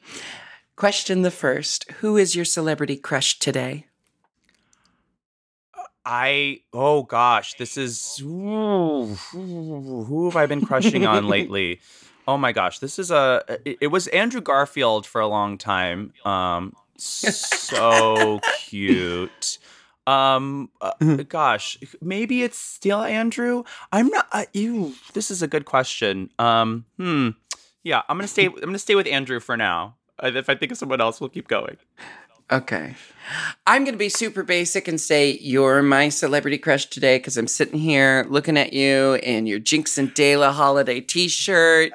[0.76, 1.90] Question the first.
[2.00, 3.86] Who is your celebrity crush today?
[6.04, 11.80] I oh gosh, this is ooh, who have I been crushing on lately?
[12.26, 16.12] Oh my gosh, this is a it, was Andrew Garfield for a long time.
[16.24, 19.58] Um so cute.
[20.06, 20.92] Um uh,
[21.28, 23.64] gosh, maybe it's still Andrew.
[23.92, 26.30] I'm not uh, ew, this is a good question.
[26.38, 27.30] Um hmm.
[27.82, 29.94] Yeah, I'm going to stay I'm to stay with Andrew for now.
[30.20, 31.76] Uh, If I think of someone else, we'll keep going.
[32.50, 32.94] Okay.
[33.66, 37.48] I'm going to be super basic and say you're my celebrity crush today because I'm
[37.48, 41.92] sitting here looking at you in your Jinkx and DeLa holiday t shirt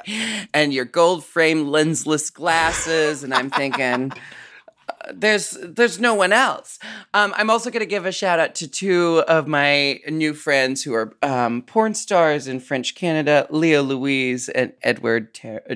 [0.53, 3.23] and your gold frame lensless glasses.
[3.23, 4.11] And I'm thinking,
[4.89, 6.79] uh, there's there's no one else.
[7.13, 10.83] Um, I'm also going to give a shout out to two of my new friends
[10.83, 15.75] who are um, porn stars in French Canada, Leo Louise and Edward Ter- uh,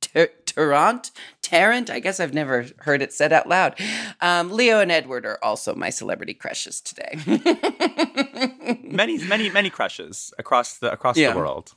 [0.00, 1.10] Ter- Tarrant.
[1.50, 1.90] Tarrant.
[1.90, 3.74] I guess I've never heard it said out loud.
[4.20, 7.18] Um, Leo and Edward are also my celebrity crushes today.
[8.84, 11.32] Many many many crushes across the across Yeah.
[11.32, 11.74] the world.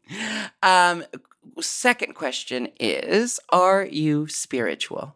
[0.64, 1.04] um,
[1.60, 5.14] second question is: Are you spiritual?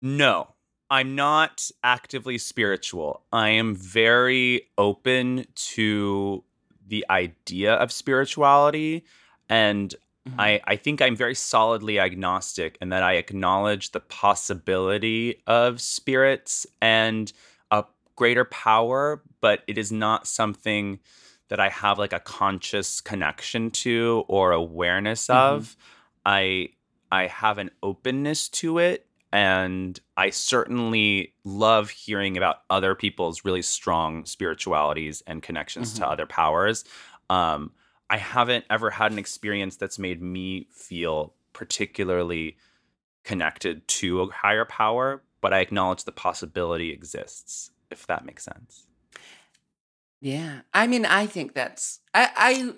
[0.00, 0.48] No,
[0.90, 3.22] I'm not actively spiritual.
[3.32, 5.46] I am very open
[5.76, 6.42] to
[6.88, 9.04] the idea of spirituality.
[9.48, 9.94] And
[10.38, 16.66] I, I think I'm very solidly agnostic in that I acknowledge the possibility of spirits
[16.80, 17.32] and
[17.70, 17.84] a
[18.16, 21.00] greater power, but it is not something
[21.48, 25.76] that I have like a conscious connection to or awareness of.
[26.24, 26.70] I
[27.10, 33.62] I have an openness to it and I certainly love hearing about other people's really
[33.62, 36.10] strong spiritualities and connections to Mhm.
[36.12, 36.84] other powers.
[37.28, 37.72] Um,
[38.10, 42.56] I haven't ever had an experience that's made me feel particularly
[43.24, 48.86] connected to a higher power, but I acknowledge the possibility exists, if that makes sense.
[50.20, 50.60] Yeah.
[50.72, 52.74] I mean, I think that's I I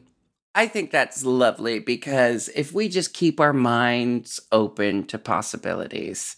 [0.63, 6.37] I think that's lovely because if we just keep our minds open to possibilities,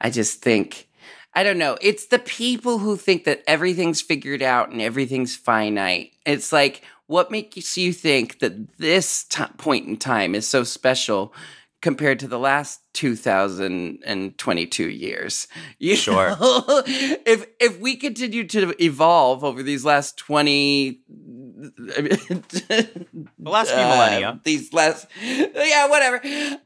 [0.00, 0.88] I just think
[1.34, 1.78] I don't know.
[1.80, 6.12] It's the people who think that everything's figured out and everything's finite.
[6.26, 11.34] It's like what makes you think that this t- point in time is so special
[11.80, 15.48] compared to the last 2022 years
[15.78, 16.30] you Sure.
[16.30, 16.64] know?
[16.86, 21.00] if if we continue to evolve over these last 20
[21.62, 23.06] The
[23.38, 24.40] last few millennia.
[24.44, 26.16] these last yeah whatever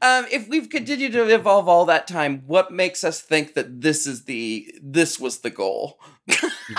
[0.01, 4.07] um if we've continued to evolve all that time what makes us think that this
[4.07, 5.99] is the this was the goal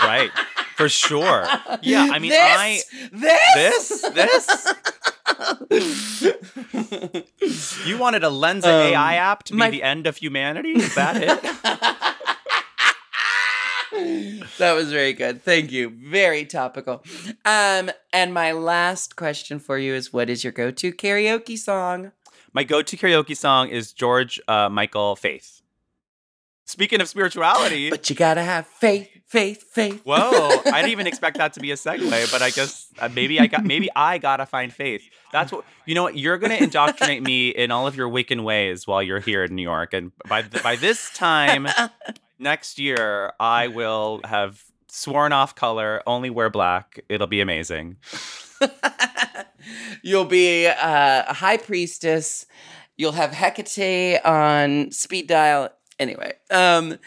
[0.03, 0.29] Right.
[0.75, 1.47] For sure.
[1.81, 2.79] Yeah, I mean, this, I
[3.11, 4.73] this this
[5.69, 6.23] this
[7.85, 10.71] you wanted a Lensa Um, AI app to be my- the end of humanity?
[10.73, 11.39] Is that it?
[13.91, 15.43] that was very good.
[15.43, 15.89] Thank you.
[15.89, 17.03] Very topical.
[17.45, 22.11] Um, and my last question for you is what is your go-to karaoke song?
[22.53, 25.61] My go-to karaoke song is George uh, Michael Faith.
[26.65, 30.01] Speaking of spirituality, But you gotta have faith, faith, faith.
[30.03, 30.61] whoa!
[30.67, 33.47] I didn't even expect that to be a segue, but I guess uh, maybe I
[33.47, 35.01] got maybe I gotta find faith.
[35.31, 36.03] That's what you know.
[36.03, 39.55] What you're gonna indoctrinate me in all of your Wiccan ways while you're here in
[39.55, 41.67] New York, and by th- by this time
[42.39, 46.99] next year, I will have sworn off color, only wear black.
[47.09, 47.97] It'll be amazing.
[50.01, 52.45] You'll be uh, a high priestess.
[52.97, 55.69] You'll have Hecate on speed dial.
[55.99, 56.97] Anyway, um,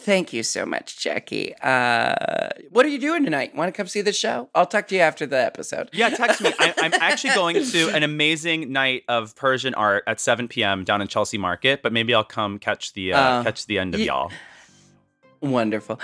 [0.00, 1.54] Thank you so much, Jackie.
[1.56, 2.14] Uh,
[2.70, 3.54] what are you doing tonight?
[3.54, 4.48] Want to come see the show?
[4.54, 5.90] I'll talk to you after the episode.
[5.92, 6.52] Yeah, text me.
[6.58, 10.84] I, I'm actually going to an amazing night of Persian art at 7 p.m.
[10.84, 13.94] down in Chelsea Market, but maybe I'll come catch the uh, Uh, catch the end
[13.94, 14.30] of y'all.
[15.40, 16.00] Wonderful.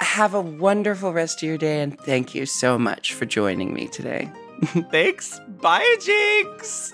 [0.00, 3.86] Have a wonderful rest of your day, and thank you so much for joining me
[3.88, 4.30] today.
[4.90, 5.38] Thanks.
[5.60, 6.92] Bye, Jinkx.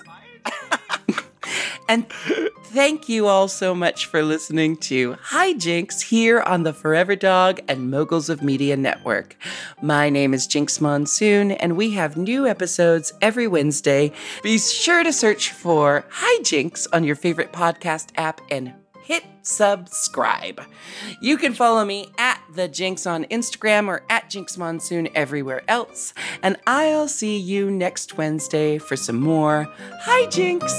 [1.89, 2.05] And
[2.65, 7.61] thank you all so much for listening to Hi Jinx here on the Forever Dog
[7.69, 9.37] and Moguls of Media Network.
[9.81, 14.11] My name is Jinkx Monsoon, and we have new episodes every Wednesday.
[14.43, 18.73] Be sure to search for Hi Jinx on your favorite podcast app and
[19.07, 20.61] hit subscribe.
[21.21, 26.13] You can follow me at the Jinkx on Instagram or at Jinkx Monsoon everywhere else.
[26.43, 29.65] And I'll see you next Wednesday for some more
[30.03, 30.73] Hijinks.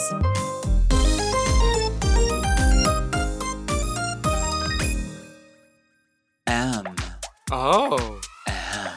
[6.46, 6.94] M.
[7.50, 8.20] Oh.
[8.46, 8.90] M.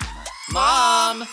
[0.52, 1.28] Mom.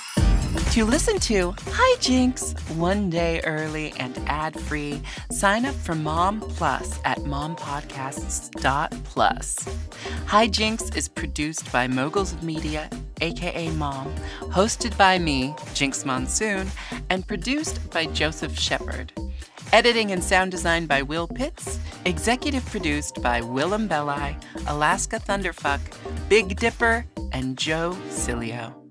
[0.72, 5.00] To listen to Hijinks one day early and ad free,
[5.30, 9.68] sign up for Mom Plus at mompodcasts.plus.
[10.26, 12.90] Hijinks is produced by Moguls of Media,
[13.20, 16.70] aka Mom, hosted by me, Jinkx Monsoon,
[17.10, 19.12] and produced by Joseph Shepard.
[19.72, 25.80] Editing and sound design by Will Pitts, executive produced by Willam Belli, Alaska Thunderfuck,
[26.28, 28.87] Big Dipper, and Joe Cilio.